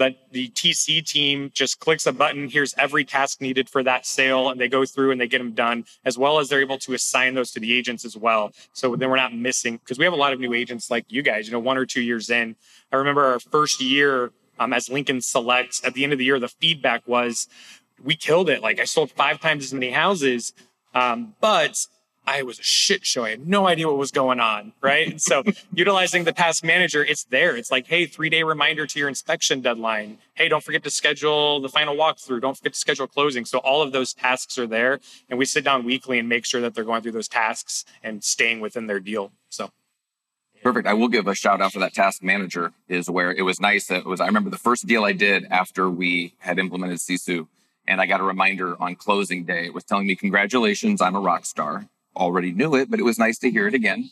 that 0.00 0.16
the 0.32 0.48
TC 0.48 1.06
team 1.06 1.50
just 1.52 1.78
clicks 1.78 2.06
a 2.06 2.12
button. 2.12 2.48
Here's 2.48 2.74
every 2.78 3.04
task 3.04 3.42
needed 3.42 3.68
for 3.68 3.82
that 3.82 4.06
sale, 4.06 4.48
and 4.48 4.58
they 4.58 4.66
go 4.66 4.86
through 4.86 5.10
and 5.10 5.20
they 5.20 5.28
get 5.28 5.38
them 5.38 5.52
done, 5.52 5.84
as 6.06 6.16
well 6.16 6.38
as 6.38 6.48
they're 6.48 6.62
able 6.62 6.78
to 6.78 6.94
assign 6.94 7.34
those 7.34 7.50
to 7.52 7.60
the 7.60 7.76
agents 7.76 8.06
as 8.06 8.16
well. 8.16 8.50
So 8.72 8.96
then 8.96 9.10
we're 9.10 9.16
not 9.16 9.34
missing 9.34 9.76
because 9.76 9.98
we 9.98 10.06
have 10.06 10.14
a 10.14 10.16
lot 10.16 10.32
of 10.32 10.40
new 10.40 10.54
agents 10.54 10.90
like 10.90 11.04
you 11.08 11.20
guys. 11.22 11.46
You 11.46 11.52
know, 11.52 11.58
one 11.58 11.76
or 11.76 11.84
two 11.84 12.00
years 12.00 12.30
in, 12.30 12.56
I 12.90 12.96
remember 12.96 13.26
our 13.26 13.38
first 13.38 13.82
year 13.82 14.32
um, 14.58 14.72
as 14.72 14.88
Lincoln 14.88 15.20
Select. 15.20 15.82
At 15.84 15.92
the 15.92 16.02
end 16.02 16.14
of 16.14 16.18
the 16.18 16.24
year, 16.24 16.40
the 16.40 16.48
feedback 16.48 17.06
was 17.06 17.46
we 18.02 18.16
killed 18.16 18.48
it. 18.48 18.62
Like 18.62 18.80
I 18.80 18.84
sold 18.84 19.10
five 19.10 19.38
times 19.38 19.64
as 19.64 19.74
many 19.74 19.90
houses, 19.90 20.54
um, 20.94 21.34
but 21.42 21.76
I 22.26 22.42
was 22.42 22.58
a 22.58 22.62
shit 22.62 23.04
show. 23.04 23.24
I 23.24 23.30
had 23.30 23.46
no 23.46 23.66
idea 23.66 23.88
what 23.88 23.96
was 23.96 24.10
going 24.10 24.40
on. 24.40 24.72
Right. 24.80 25.20
so 25.20 25.42
utilizing 25.74 26.24
the 26.24 26.32
task 26.32 26.62
manager, 26.64 27.04
it's 27.04 27.24
there. 27.24 27.56
It's 27.56 27.70
like, 27.70 27.86
hey, 27.86 28.06
three 28.06 28.30
day 28.30 28.42
reminder 28.42 28.86
to 28.86 28.98
your 28.98 29.08
inspection 29.08 29.60
deadline. 29.60 30.18
Hey, 30.34 30.48
don't 30.48 30.62
forget 30.62 30.82
to 30.84 30.90
schedule 30.90 31.60
the 31.60 31.68
final 31.68 31.96
walkthrough. 31.96 32.40
Don't 32.40 32.56
forget 32.56 32.72
to 32.72 32.78
schedule 32.78 33.06
closing. 33.06 33.44
So 33.44 33.58
all 33.58 33.82
of 33.82 33.92
those 33.92 34.12
tasks 34.12 34.58
are 34.58 34.66
there. 34.66 35.00
And 35.28 35.38
we 35.38 35.44
sit 35.44 35.64
down 35.64 35.84
weekly 35.84 36.18
and 36.18 36.28
make 36.28 36.44
sure 36.44 36.60
that 36.60 36.74
they're 36.74 36.84
going 36.84 37.02
through 37.02 37.12
those 37.12 37.28
tasks 37.28 37.84
and 38.02 38.22
staying 38.22 38.60
within 38.60 38.86
their 38.86 39.00
deal. 39.00 39.32
So 39.48 39.70
Perfect. 40.62 40.86
I 40.86 40.92
will 40.92 41.08
give 41.08 41.26
a 41.26 41.34
shout 41.34 41.62
out 41.62 41.72
for 41.72 41.78
that 41.78 41.94
task 41.94 42.22
manager 42.22 42.72
is 42.86 43.08
where 43.08 43.32
it 43.32 43.42
was 43.42 43.60
nice. 43.60 43.86
That 43.86 44.00
it 44.00 44.06
was, 44.06 44.20
I 44.20 44.26
remember 44.26 44.50
the 44.50 44.58
first 44.58 44.86
deal 44.86 45.04
I 45.04 45.12
did 45.12 45.46
after 45.50 45.88
we 45.88 46.34
had 46.38 46.58
implemented 46.58 46.98
Sisu 46.98 47.48
and 47.88 48.00
I 48.00 48.06
got 48.06 48.20
a 48.20 48.24
reminder 48.24 48.80
on 48.80 48.94
closing 48.94 49.44
day. 49.44 49.64
It 49.64 49.74
was 49.74 49.84
telling 49.84 50.06
me, 50.06 50.14
congratulations, 50.14 51.00
I'm 51.00 51.16
a 51.16 51.20
rock 51.20 51.46
star 51.46 51.88
already 52.16 52.52
knew 52.52 52.74
it, 52.74 52.90
but 52.90 53.00
it 53.00 53.04
was 53.04 53.18
nice 53.18 53.38
to 53.38 53.50
hear 53.50 53.66
it 53.66 53.74
again. 53.74 54.10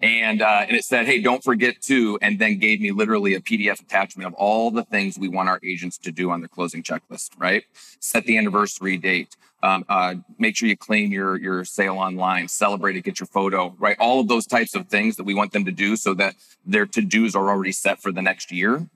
And 0.00 0.42
uh, 0.42 0.64
and 0.68 0.76
it 0.76 0.84
said, 0.84 1.06
"Hey, 1.06 1.20
don't 1.20 1.42
forget 1.42 1.80
to," 1.82 2.18
and 2.22 2.38
then 2.38 2.58
gave 2.58 2.80
me 2.80 2.92
literally 2.92 3.34
a 3.34 3.40
PDF 3.40 3.80
attachment 3.80 4.26
of 4.26 4.34
all 4.34 4.70
the 4.70 4.84
things 4.84 5.18
we 5.18 5.28
want 5.28 5.48
our 5.48 5.60
agents 5.64 5.98
to 5.98 6.12
do 6.12 6.30
on 6.30 6.40
their 6.40 6.48
closing 6.48 6.82
checklist. 6.82 7.30
Right? 7.38 7.64
Set 8.00 8.24
the 8.24 8.36
anniversary 8.38 8.96
date. 8.96 9.36
Um, 9.62 9.84
uh, 9.88 10.16
make 10.38 10.56
sure 10.56 10.68
you 10.68 10.76
claim 10.76 11.10
your 11.10 11.36
your 11.36 11.64
sale 11.64 11.96
online. 11.96 12.48
Celebrate 12.48 12.96
it. 12.96 13.04
Get 13.04 13.20
your 13.20 13.26
photo. 13.26 13.74
Right? 13.78 13.96
All 13.98 14.20
of 14.20 14.28
those 14.28 14.46
types 14.46 14.74
of 14.74 14.88
things 14.88 15.16
that 15.16 15.24
we 15.24 15.34
want 15.34 15.52
them 15.52 15.64
to 15.64 15.72
do, 15.72 15.96
so 15.96 16.14
that 16.14 16.36
their 16.64 16.86
to 16.86 17.00
dos 17.00 17.34
are 17.34 17.48
already 17.48 17.72
set 17.72 18.00
for 18.00 18.12
the 18.12 18.22
next 18.22 18.52
year. 18.52 18.86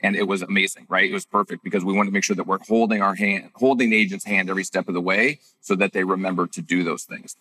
And 0.00 0.14
it 0.14 0.28
was 0.28 0.42
amazing, 0.42 0.86
right? 0.88 1.10
It 1.10 1.12
was 1.12 1.26
perfect 1.26 1.64
because 1.64 1.84
we 1.84 1.92
want 1.92 2.06
to 2.06 2.12
make 2.12 2.22
sure 2.22 2.36
that 2.36 2.46
we're 2.46 2.60
holding 2.68 3.02
our 3.02 3.16
hand, 3.16 3.50
holding 3.56 3.90
the 3.90 3.96
agent's 3.96 4.24
hand 4.24 4.48
every 4.48 4.62
step 4.62 4.86
of 4.86 4.94
the 4.94 5.00
way, 5.00 5.40
so 5.60 5.74
that 5.74 5.92
they 5.92 6.04
remember 6.04 6.46
to 6.46 6.62
do 6.62 6.84
those 6.84 7.02
things. 7.02 7.34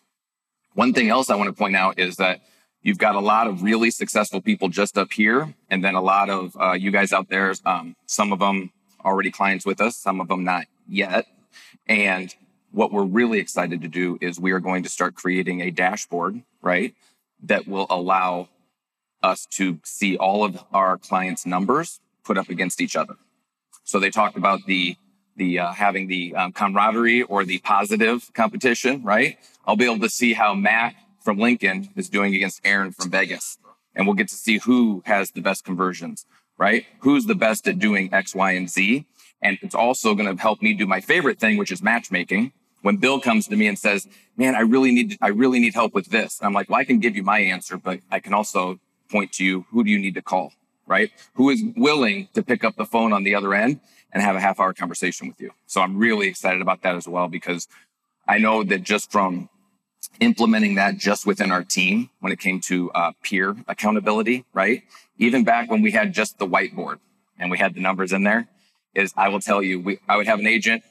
One 0.78 0.94
thing 0.94 1.10
else 1.10 1.32
I 1.32 1.36
want 1.36 1.48
to 1.48 1.54
point 1.54 1.76
out 1.76 1.98
is 1.98 2.18
that 2.18 2.42
you've 2.84 3.00
got 3.00 3.16
a 3.16 3.20
lot 3.20 3.48
of 3.48 3.64
really 3.64 3.90
successful 3.90 4.42
people 4.42 4.70
just 4.70 4.96
up 4.96 5.12
here, 5.12 5.56
and 5.72 5.84
then 5.84 5.96
a 5.96 6.02
lot 6.02 6.30
of 6.30 6.56
uh, 6.56 6.74
you 6.74 6.92
guys 6.92 7.12
out 7.12 7.30
there. 7.30 7.56
Um, 7.66 7.96
some 8.06 8.32
of 8.32 8.38
them 8.38 8.72
already 9.04 9.32
clients 9.32 9.66
with 9.66 9.82
us, 9.82 9.98
some 9.98 10.22
of 10.22 10.28
them 10.28 10.44
not 10.44 10.66
yet. 10.88 11.26
And 11.88 12.32
what 12.70 12.92
we're 12.92 13.06
really 13.06 13.40
excited 13.40 13.82
to 13.82 13.88
do 13.88 14.20
is 14.22 14.40
we 14.40 14.52
are 14.52 14.60
going 14.60 14.84
to 14.84 14.90
start 14.90 15.16
creating 15.16 15.62
a 15.62 15.72
dashboard, 15.72 16.44
right, 16.62 16.94
that 17.42 17.68
will 17.68 17.88
allow 17.90 18.48
us 19.24 19.48
to 19.54 19.80
see 19.84 20.16
all 20.16 20.46
of 20.46 20.64
our 20.74 21.00
clients' 21.00 21.48
numbers 21.48 22.00
put 22.24 22.38
up 22.38 22.50
against 22.50 22.82
each 22.82 22.96
other. 22.96 23.16
So 23.84 23.98
they 23.98 24.12
talked 24.12 24.38
about 24.38 24.60
the 24.68 24.96
the 25.38 25.60
uh, 25.60 25.72
having 25.72 26.08
the 26.08 26.36
um, 26.36 26.52
camaraderie 26.52 27.24
or 27.24 27.46
the 27.46 27.60
positive 27.60 28.32
competition, 28.34 29.04
right? 29.04 29.38
I'll 29.66 29.76
be 29.76 29.86
able 29.86 30.00
to 30.00 30.10
see 30.10 30.34
how 30.34 30.54
Matt 30.54 30.96
from 31.22 31.38
Lincoln 31.38 31.90
is 31.96 32.10
doing 32.10 32.36
against 32.36 32.62
Aaron 32.66 32.92
from 32.92 33.10
Vegas, 33.10 33.58
and 33.96 34.06
we'll 34.06 34.16
get 34.16 34.28
to 34.30 34.36
see 34.36 34.58
who 34.60 35.04
has 35.06 35.32
the 35.32 35.42
best 35.42 35.64
conversions, 35.64 36.26
right? 36.58 36.86
Who's 37.00 37.26
the 37.26 37.36
best 37.36 37.68
at 37.68 37.80
doing 37.80 38.14
X, 38.14 38.36
Y, 38.36 38.52
and 38.52 38.70
Z, 38.70 39.06
and 39.42 39.58
it's 39.62 39.76
also 39.76 40.16
going 40.16 40.36
to 40.36 40.42
help 40.42 40.62
me 40.62 40.74
do 40.74 40.86
my 40.86 41.02
favorite 41.02 41.40
thing, 41.40 41.58
which 41.58 41.72
is 41.72 41.82
matchmaking. 41.82 42.52
When 42.82 42.98
Bill 42.98 43.20
comes 43.20 43.48
to 43.48 43.56
me 43.56 43.68
and 43.68 43.78
says, 43.78 44.08
"Man, 44.36 44.56
I 44.56 44.62
really 44.62 44.92
need 44.92 45.18
I 45.22 45.30
really 45.30 45.60
need 45.60 45.74
help 45.74 45.94
with 45.94 46.08
this," 46.08 46.40
I'm 46.42 46.54
like, 46.54 46.70
"Well, 46.70 46.80
I 46.80 46.84
can 46.84 47.00
give 47.00 47.16
you 47.16 47.24
my 47.24 47.40
answer, 47.40 47.78
but 47.78 48.02
I 48.12 48.20
can 48.20 48.34
also 48.34 48.80
point 49.10 49.32
to 49.34 49.46
you 49.46 49.66
who 49.72 49.84
do 49.84 49.92
you 49.92 50.00
need 50.00 50.16
to 50.16 50.22
call." 50.22 50.54
right? 50.88 51.12
Who 51.34 51.50
is 51.50 51.62
willing 51.76 52.30
to 52.34 52.42
pick 52.42 52.64
up 52.64 52.76
the 52.78 52.86
phone 52.86 53.14
on 53.14 53.24
the 53.24 53.36
other 53.36 53.54
end 53.54 53.82
and 54.14 54.24
have 54.24 54.36
a 54.36 54.40
half 54.40 54.60
hour 54.60 54.74
conversation 54.74 55.28
with 55.28 55.40
you. 55.40 55.52
So 55.66 55.82
I'm 55.82 55.98
really 55.98 56.28
excited 56.28 56.62
about 56.62 56.82
that 56.84 56.96
as 56.96 57.08
well 57.08 57.28
because 57.28 57.68
I 58.28 58.40
know 58.40 58.64
that 58.64 58.84
just 58.84 59.12
from 59.12 59.50
implementing 60.20 60.76
that 60.76 60.98
just 60.98 61.26
within 61.26 61.52
our 61.52 61.64
team 61.64 62.10
when 62.20 62.32
it 62.32 62.40
came 62.40 62.60
to 62.62 62.92
uh, 62.92 63.12
peer 63.24 63.56
accountability, 63.68 64.46
right? 64.54 64.84
Even 65.18 65.44
back 65.44 65.70
when 65.70 65.82
we 65.82 65.92
had 65.92 66.14
just 66.14 66.38
the 66.40 66.48
whiteboard 66.48 67.00
and 67.38 67.52
we 67.52 67.58
had 67.58 67.74
the 67.74 67.82
numbers 67.82 68.14
in 68.14 68.24
there, 68.24 68.48
is 68.96 69.14
I 69.16 69.30
will 69.30 69.40
tell 69.40 69.62
you, 69.62 69.80
we, 69.80 70.00
I 70.10 70.18
would 70.18 70.28
have 70.28 70.40
an 70.40 70.48
agent, 70.48 70.84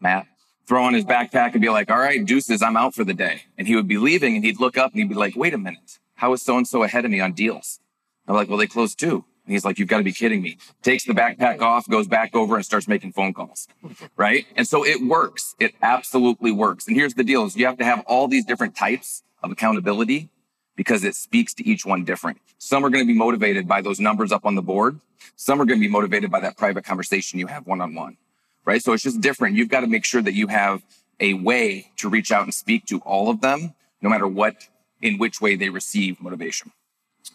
Matt, 0.00 0.26
throw 0.66 0.84
on 0.84 0.94
his 0.94 1.04
backpack 1.04 1.52
and 1.52 1.60
be 1.60 1.68
like, 1.68 1.90
all 1.90 1.98
right, 1.98 2.24
deuces, 2.24 2.62
I'm 2.62 2.76
out 2.76 2.94
for 2.94 3.04
the 3.04 3.14
day. 3.14 3.42
And 3.58 3.66
he 3.66 3.74
would 3.74 3.88
be 3.88 3.98
leaving 3.98 4.36
and 4.36 4.44
he'd 4.44 4.60
look 4.60 4.76
up 4.76 4.92
and 4.92 5.00
he'd 5.00 5.08
be 5.08 5.14
like, 5.14 5.34
wait 5.36 5.54
a 5.54 5.58
minute, 5.58 5.98
how 6.16 6.32
is 6.32 6.42
so 6.42 6.56
and 6.56 6.66
so 6.66 6.82
ahead 6.82 7.04
of 7.04 7.10
me 7.10 7.20
on 7.20 7.32
deals? 7.32 7.80
I'm 8.28 8.34
like, 8.34 8.48
well, 8.48 8.58
they 8.58 8.66
closed 8.66 8.98
too. 8.98 9.24
And 9.46 9.52
he's 9.52 9.64
like, 9.64 9.78
you've 9.78 9.88
got 9.88 9.98
to 9.98 10.04
be 10.04 10.12
kidding 10.12 10.42
me. 10.42 10.58
Takes 10.82 11.04
the 11.04 11.12
backpack 11.12 11.60
off, 11.60 11.88
goes 11.88 12.08
back 12.08 12.34
over 12.34 12.56
and 12.56 12.64
starts 12.64 12.88
making 12.88 13.12
phone 13.12 13.32
calls. 13.32 13.68
Right. 14.16 14.44
And 14.56 14.66
so 14.66 14.84
it 14.84 15.06
works. 15.06 15.54
It 15.60 15.74
absolutely 15.82 16.50
works. 16.50 16.88
And 16.88 16.96
here's 16.96 17.14
the 17.14 17.22
deal 17.22 17.44
is 17.44 17.56
you 17.56 17.66
have 17.66 17.78
to 17.78 17.84
have 17.84 18.02
all 18.06 18.26
these 18.26 18.44
different 18.44 18.74
types 18.74 19.22
of 19.44 19.52
accountability 19.52 20.28
because 20.74 21.04
it 21.04 21.14
speaks 21.14 21.54
to 21.54 21.66
each 21.66 21.86
one 21.86 22.04
different. 22.04 22.38
Some 22.58 22.84
are 22.84 22.90
going 22.90 23.04
to 23.04 23.06
be 23.06 23.16
motivated 23.16 23.68
by 23.68 23.82
those 23.82 24.00
numbers 24.00 24.32
up 24.32 24.44
on 24.44 24.56
the 24.56 24.62
board. 24.62 24.98
Some 25.36 25.62
are 25.62 25.64
going 25.64 25.80
to 25.80 25.86
be 25.86 25.90
motivated 25.90 26.30
by 26.30 26.40
that 26.40 26.56
private 26.56 26.84
conversation 26.84 27.38
you 27.38 27.46
have 27.46 27.66
one 27.66 27.80
on 27.80 27.94
one. 27.94 28.16
Right. 28.64 28.82
So 28.82 28.92
it's 28.92 29.04
just 29.04 29.20
different. 29.20 29.54
You've 29.54 29.68
got 29.68 29.80
to 29.80 29.86
make 29.86 30.04
sure 30.04 30.22
that 30.22 30.34
you 30.34 30.48
have 30.48 30.82
a 31.20 31.34
way 31.34 31.92
to 31.98 32.08
reach 32.08 32.32
out 32.32 32.42
and 32.42 32.52
speak 32.52 32.84
to 32.86 32.98
all 32.98 33.30
of 33.30 33.40
them, 33.40 33.74
no 34.02 34.10
matter 34.10 34.26
what, 34.26 34.68
in 35.00 35.18
which 35.18 35.40
way 35.40 35.54
they 35.54 35.68
receive 35.68 36.20
motivation. 36.20 36.72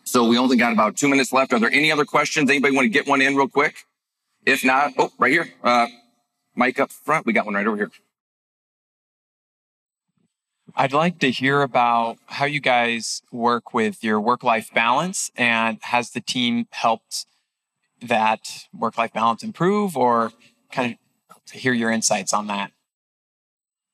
So 0.03 0.27
we 0.27 0.37
only 0.37 0.57
got 0.57 0.73
about 0.73 0.97
two 0.97 1.07
minutes 1.07 1.31
left. 1.31 1.53
Are 1.53 1.59
there 1.59 1.71
any 1.71 1.91
other 1.91 2.05
questions? 2.05 2.49
Anybody 2.49 2.75
want 2.75 2.85
to 2.85 2.89
get 2.89 3.07
one 3.07 3.21
in 3.21 3.35
real 3.35 3.47
quick? 3.47 3.85
If 4.45 4.65
not, 4.65 4.93
oh, 4.97 5.11
right 5.17 5.31
here. 5.31 5.49
Uh, 5.63 5.87
Mike 6.55 6.79
up 6.79 6.91
front. 6.91 7.25
We 7.25 7.33
got 7.33 7.45
one 7.45 7.55
right 7.55 7.65
over 7.65 7.77
here. 7.77 7.91
I'd 10.75 10.93
like 10.93 11.19
to 11.19 11.31
hear 11.31 11.61
about 11.61 12.17
how 12.27 12.45
you 12.45 12.59
guys 12.59 13.21
work 13.31 13.73
with 13.73 14.03
your 14.03 14.19
work 14.19 14.43
life 14.43 14.69
balance 14.73 15.31
and 15.35 15.77
has 15.81 16.11
the 16.11 16.21
team 16.21 16.67
helped 16.71 17.25
that 18.01 18.67
work 18.73 18.97
life 18.97 19.13
balance 19.13 19.43
improve 19.43 19.97
or 19.97 20.31
kind 20.71 20.97
of 21.29 21.43
to 21.47 21.57
hear 21.57 21.73
your 21.73 21.91
insights 21.91 22.33
on 22.33 22.47
that? 22.47 22.71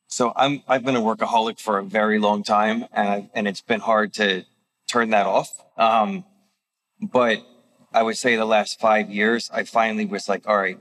So 0.08 0.34
I'm 0.36 0.64
I've 0.68 0.86
been 0.86 0.96
a 0.96 1.02
workaholic 1.02 1.60
for 1.60 1.78
a 1.80 1.84
very 1.84 2.20
long 2.20 2.44
time 2.44 2.86
and 2.94 3.10
I, 3.10 3.30
and 3.34 3.48
it's 3.48 3.62
been 3.62 3.82
hard 3.82 4.14
to 4.14 4.46
turn 4.88 5.12
that 5.12 5.26
off. 5.26 5.50
Um, 5.78 6.23
but 7.02 7.45
I 7.93 8.04
would 8.04 8.17
say 8.17 8.36
the 8.36 8.45
last 8.45 8.80
five 8.80 9.10
years, 9.10 9.50
I 9.54 9.63
finally 9.63 10.06
was 10.06 10.28
like, 10.28 10.47
all 10.47 10.58
right, 10.58 10.80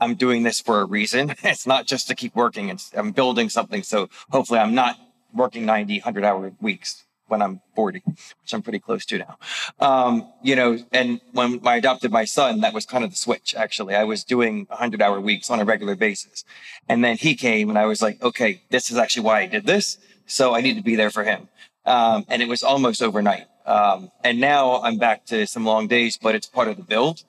I'm 0.00 0.14
doing 0.14 0.42
this 0.42 0.60
for 0.60 0.80
a 0.80 0.84
reason. 0.84 1.34
It's 1.42 1.66
not 1.66 1.86
just 1.86 2.08
to 2.08 2.14
keep 2.14 2.34
working. 2.34 2.68
It's 2.68 2.90
I'm 2.94 3.12
building 3.12 3.48
something. 3.48 3.82
So 3.82 4.08
hopefully 4.30 4.60
I'm 4.60 4.74
not 4.74 4.98
working 5.32 5.64
90, 5.66 5.98
100 5.98 6.24
hour 6.24 6.52
weeks 6.60 7.04
when 7.26 7.40
I'm 7.40 7.60
40, 7.74 8.02
which 8.06 8.52
I'm 8.52 8.62
pretty 8.62 8.78
close 8.78 9.06
to 9.06 9.18
now. 9.18 9.38
Um, 9.80 10.30
you 10.42 10.56
know, 10.56 10.78
and 10.92 11.20
when 11.32 11.60
I 11.66 11.76
adopted 11.76 12.12
my 12.12 12.24
son, 12.24 12.60
that 12.60 12.74
was 12.74 12.84
kind 12.84 13.02
of 13.02 13.10
the 13.10 13.16
switch, 13.16 13.54
actually. 13.54 13.94
I 13.94 14.04
was 14.04 14.24
doing 14.24 14.66
100 14.68 15.00
hour 15.00 15.20
weeks 15.20 15.50
on 15.50 15.58
a 15.58 15.64
regular 15.64 15.96
basis. 15.96 16.44
And 16.88 17.02
then 17.02 17.16
he 17.16 17.34
came 17.34 17.70
and 17.70 17.78
I 17.78 17.86
was 17.86 18.02
like, 18.02 18.22
okay, 18.22 18.62
this 18.70 18.90
is 18.90 18.98
actually 18.98 19.24
why 19.24 19.40
I 19.40 19.46
did 19.46 19.66
this. 19.66 19.98
So 20.26 20.54
I 20.54 20.60
need 20.60 20.76
to 20.76 20.82
be 20.82 20.96
there 20.96 21.10
for 21.10 21.24
him. 21.24 21.48
Um, 21.86 22.24
and 22.28 22.40
it 22.42 22.48
was 22.48 22.62
almost 22.62 23.02
overnight. 23.02 23.46
Um, 23.66 24.10
and 24.22 24.40
now 24.40 24.82
I'm 24.82 24.98
back 24.98 25.26
to 25.26 25.46
some 25.46 25.64
long 25.64 25.86
days, 25.86 26.16
but 26.16 26.34
it's 26.34 26.46
part 26.46 26.68
of 26.68 26.76
the 26.76 26.82
build. 26.82 27.22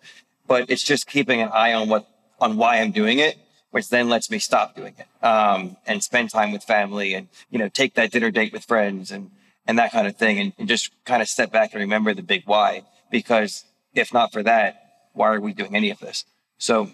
But 0.47 0.69
it's 0.69 0.83
just 0.83 1.07
keeping 1.07 1.41
an 1.41 1.49
eye 1.53 1.73
on 1.73 1.89
what 1.89 2.07
on 2.39 2.57
why 2.57 2.79
I'm 2.79 2.91
doing 2.91 3.19
it, 3.19 3.37
which 3.71 3.89
then 3.89 4.09
lets 4.09 4.29
me 4.29 4.39
stop 4.39 4.75
doing 4.75 4.93
it 4.97 5.25
um, 5.25 5.77
and 5.87 6.03
spend 6.03 6.29
time 6.29 6.51
with 6.51 6.63
family 6.63 7.13
and 7.13 7.27
you 7.49 7.57
know 7.57 7.69
take 7.69 7.95
that 7.95 8.11
dinner 8.11 8.31
date 8.31 8.53
with 8.53 8.65
friends 8.65 9.11
and 9.11 9.31
and 9.67 9.79
that 9.79 9.91
kind 9.91 10.05
of 10.07 10.15
thing, 10.15 10.39
and, 10.39 10.53
and 10.59 10.67
just 10.67 10.91
kind 11.05 11.21
of 11.21 11.27
step 11.27 11.51
back 11.51 11.73
and 11.73 11.81
remember 11.81 12.13
the 12.13 12.21
big 12.21 12.43
why. 12.45 12.83
Because 13.09 13.65
if 13.93 14.13
not 14.13 14.31
for 14.31 14.43
that, 14.43 15.09
why 15.13 15.33
are 15.33 15.39
we 15.39 15.53
doing 15.53 15.75
any 15.75 15.89
of 15.89 15.99
this? 15.99 16.25
So 16.57 16.91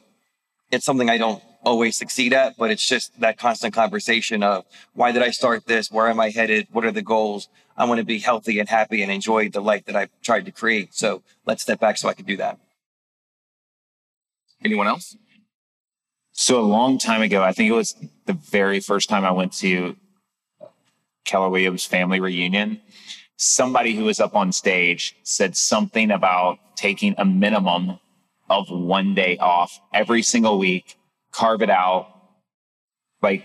it's 0.71 0.85
something 0.85 1.09
I 1.09 1.17
don't 1.17 1.43
always 1.63 1.97
succeed 1.97 2.33
at, 2.33 2.57
but 2.57 2.71
it's 2.71 2.87
just 2.87 3.19
that 3.19 3.37
constant 3.37 3.73
conversation 3.73 4.43
of 4.43 4.65
why 4.93 5.11
did 5.11 5.21
I 5.21 5.31
start 5.31 5.65
this? 5.65 5.91
Where 5.91 6.07
am 6.07 6.19
I 6.19 6.29
headed? 6.29 6.67
What 6.71 6.85
are 6.85 6.91
the 6.91 7.01
goals? 7.01 7.49
I 7.77 7.85
want 7.85 7.99
to 7.99 8.05
be 8.05 8.19
healthy 8.19 8.59
and 8.59 8.67
happy 8.67 9.01
and 9.01 9.11
enjoy 9.11 9.49
the 9.49 9.61
life 9.61 9.85
that 9.85 9.95
I've 9.95 10.09
tried 10.21 10.45
to 10.45 10.51
create. 10.51 10.93
So 10.93 11.23
let's 11.45 11.63
step 11.63 11.79
back 11.79 11.97
so 11.97 12.09
I 12.09 12.13
can 12.13 12.25
do 12.25 12.37
that. 12.37 12.59
Anyone 14.63 14.87
else? 14.87 15.17
So 16.33 16.59
a 16.59 16.61
long 16.61 16.97
time 16.97 17.21
ago, 17.21 17.43
I 17.43 17.51
think 17.51 17.69
it 17.69 17.75
was 17.75 17.95
the 18.25 18.33
very 18.33 18.79
first 18.79 19.09
time 19.09 19.25
I 19.25 19.31
went 19.31 19.53
to 19.53 19.95
Keller 21.25 21.49
Williams 21.49 21.85
family 21.85 22.19
reunion. 22.19 22.81
Somebody 23.37 23.95
who 23.95 24.05
was 24.05 24.19
up 24.19 24.35
on 24.35 24.51
stage 24.51 25.15
said 25.23 25.57
something 25.57 26.11
about 26.11 26.59
taking 26.75 27.15
a 27.17 27.25
minimum 27.25 27.99
of 28.49 28.69
one 28.69 29.15
day 29.15 29.37
off 29.37 29.79
every 29.93 30.21
single 30.21 30.59
week 30.59 30.97
carve 31.31 31.61
it 31.61 31.69
out. 31.69 32.07
Like, 33.21 33.43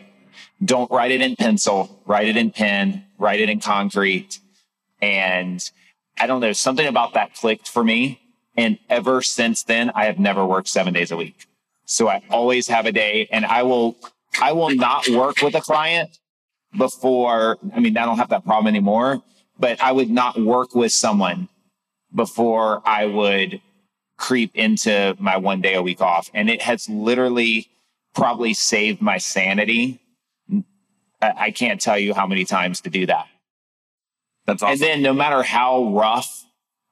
don't 0.65 0.91
write 0.91 1.11
it 1.11 1.21
in 1.21 1.37
pencil, 1.37 2.03
write 2.07 2.29
it 2.29 2.37
in 2.37 2.51
pen, 2.51 3.05
write 3.19 3.41
it 3.41 3.49
in 3.49 3.61
concrete. 3.61 4.41
And 5.01 5.63
I 6.19 6.27
don't 6.27 6.41
know, 6.41 6.53
something 6.53 6.87
about 6.87 7.15
that 7.15 7.35
clicked 7.35 7.69
for 7.69 7.85
me. 7.85 8.21
And 8.57 8.79
ever 8.89 9.21
since 9.21 9.63
then, 9.63 9.91
I 9.95 10.07
have 10.07 10.19
never 10.19 10.47
worked 10.47 10.69
seven 10.69 10.95
days 10.95 11.11
a 11.11 11.17
week. 11.17 11.47
So 11.85 12.09
I 12.09 12.23
always 12.31 12.69
have 12.69 12.87
a 12.87 12.93
day 12.93 13.29
and 13.31 13.45
I 13.45 13.63
will, 13.63 13.97
I 14.41 14.53
will 14.53 14.71
not 14.71 15.09
work 15.09 15.43
with 15.43 15.55
a 15.55 15.61
client 15.61 16.19
before. 16.77 17.59
I 17.75 17.81
mean, 17.81 17.97
I 17.97 18.07
don't 18.07 18.19
have 18.19 18.31
that 18.31 18.45
problem 18.45 18.67
anymore, 18.67 19.23
but 19.59 19.81
I 19.83 19.93
would 19.93 20.11
not 20.11 20.41
work 20.41 20.75
with 20.75 20.93
someone 20.93 21.49
before 22.15 22.83
I 22.87 23.07
would 23.07 23.61
creep 24.17 24.53
into 24.55 25.15
my 25.19 25.37
one 25.37 25.61
day 25.61 25.75
a 25.75 25.83
week 25.83 26.01
off. 26.01 26.31
And 26.33 26.49
it 26.49 26.63
has 26.63 26.89
literally 26.89 27.69
probably 28.17 28.55
saved 28.55 29.01
my 29.01 29.19
sanity. 29.19 30.01
I 31.21 31.51
can't 31.51 31.81
tell 31.81 31.99
you 31.99 32.15
how 32.15 32.27
many 32.27 32.45
times 32.45 32.81
to 32.81 32.91
do 32.91 33.07
that. 33.07 33.27
That's 34.47 34.63
awesome. 34.63 34.73
And 34.73 34.81
then 34.81 35.03
no 35.03 35.13
matter 35.13 35.43
how 35.43 35.93
rough 35.93 36.45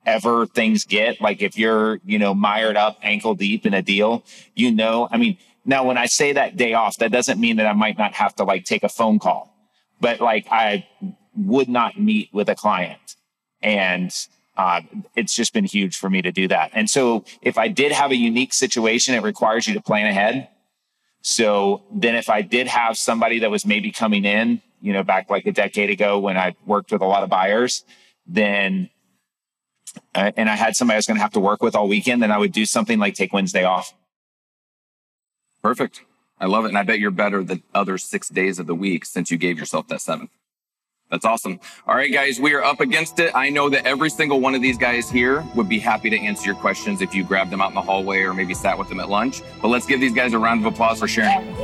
ever 0.06 0.46
things 0.46 0.84
get, 0.84 1.20
like 1.20 1.42
if 1.42 1.58
you're, 1.58 2.00
you 2.04 2.18
know, 2.18 2.34
mired 2.34 2.76
up 2.76 2.98
ankle 3.02 3.34
deep 3.34 3.64
in 3.64 3.74
a 3.74 3.82
deal, 3.82 4.24
you 4.54 4.70
know, 4.70 5.08
I 5.10 5.16
mean, 5.16 5.38
now 5.64 5.84
when 5.84 5.96
I 5.96 6.06
say 6.06 6.32
that 6.32 6.56
day 6.56 6.74
off, 6.74 6.98
that 6.98 7.10
doesn't 7.10 7.40
mean 7.40 7.56
that 7.56 7.66
I 7.66 7.72
might 7.72 7.96
not 7.96 8.12
have 8.14 8.34
to 8.36 8.44
like 8.44 8.64
take 8.64 8.82
a 8.82 8.88
phone 8.88 9.18
call. 9.18 9.54
but 10.04 10.20
like 10.20 10.46
I 10.50 10.86
would 11.34 11.68
not 11.68 11.98
meet 11.98 12.28
with 12.32 12.48
a 12.50 12.54
client. 12.54 13.16
And 13.62 14.14
uh, 14.56 14.82
it's 15.16 15.34
just 15.34 15.54
been 15.54 15.64
huge 15.64 15.96
for 15.96 16.10
me 16.10 16.20
to 16.22 16.30
do 16.30 16.46
that. 16.48 16.70
And 16.74 16.88
so 16.90 17.24
if 17.40 17.56
I 17.58 17.68
did 17.68 17.90
have 17.90 18.10
a 18.10 18.16
unique 18.16 18.52
situation, 18.52 19.14
it 19.14 19.22
requires 19.22 19.66
you 19.66 19.72
to 19.72 19.80
plan 19.80 20.06
ahead. 20.06 20.48
So 21.26 21.82
then 21.90 22.16
if 22.16 22.28
I 22.28 22.42
did 22.42 22.66
have 22.66 22.98
somebody 22.98 23.38
that 23.38 23.50
was 23.50 23.64
maybe 23.64 23.90
coming 23.90 24.26
in, 24.26 24.60
you 24.82 24.92
know, 24.92 25.02
back 25.02 25.30
like 25.30 25.46
a 25.46 25.52
decade 25.52 25.88
ago 25.88 26.18
when 26.18 26.36
I 26.36 26.54
worked 26.66 26.92
with 26.92 27.00
a 27.00 27.06
lot 27.06 27.22
of 27.22 27.30
buyers, 27.30 27.82
then 28.26 28.90
uh, 30.14 30.32
and 30.36 30.50
I 30.50 30.54
had 30.54 30.76
somebody 30.76 30.96
I 30.96 30.98
was 30.98 31.06
going 31.06 31.16
to 31.16 31.22
have 31.22 31.32
to 31.32 31.40
work 31.40 31.62
with 31.62 31.74
all 31.74 31.88
weekend, 31.88 32.22
then 32.22 32.30
I 32.30 32.36
would 32.36 32.52
do 32.52 32.66
something 32.66 32.98
like 32.98 33.14
take 33.14 33.32
Wednesday 33.32 33.64
off. 33.64 33.94
Perfect. 35.62 36.02
I 36.38 36.44
love 36.44 36.66
it. 36.66 36.68
And 36.68 36.78
I 36.78 36.82
bet 36.82 36.98
you're 36.98 37.10
better 37.10 37.42
the 37.42 37.62
other 37.72 37.96
six 37.96 38.28
days 38.28 38.58
of 38.58 38.66
the 38.66 38.74
week 38.74 39.06
since 39.06 39.30
you 39.30 39.38
gave 39.38 39.58
yourself 39.58 39.88
that 39.88 40.02
seventh. 40.02 40.30
That's 41.14 41.24
awesome. 41.24 41.60
All 41.86 41.94
right, 41.94 42.12
guys, 42.12 42.40
we 42.40 42.54
are 42.54 42.64
up 42.64 42.80
against 42.80 43.20
it. 43.20 43.30
I 43.36 43.48
know 43.48 43.70
that 43.70 43.86
every 43.86 44.10
single 44.10 44.40
one 44.40 44.56
of 44.56 44.60
these 44.60 44.76
guys 44.76 45.08
here 45.08 45.44
would 45.54 45.68
be 45.68 45.78
happy 45.78 46.10
to 46.10 46.18
answer 46.18 46.46
your 46.46 46.56
questions 46.56 47.00
if 47.02 47.14
you 47.14 47.22
grabbed 47.22 47.52
them 47.52 47.60
out 47.60 47.68
in 47.68 47.76
the 47.76 47.82
hallway 47.82 48.22
or 48.22 48.34
maybe 48.34 48.52
sat 48.52 48.76
with 48.76 48.88
them 48.88 48.98
at 48.98 49.08
lunch. 49.08 49.40
But 49.62 49.68
let's 49.68 49.86
give 49.86 50.00
these 50.00 50.12
guys 50.12 50.32
a 50.32 50.40
round 50.40 50.66
of 50.66 50.72
applause 50.72 50.98
for 50.98 51.06
sharing. 51.06 51.54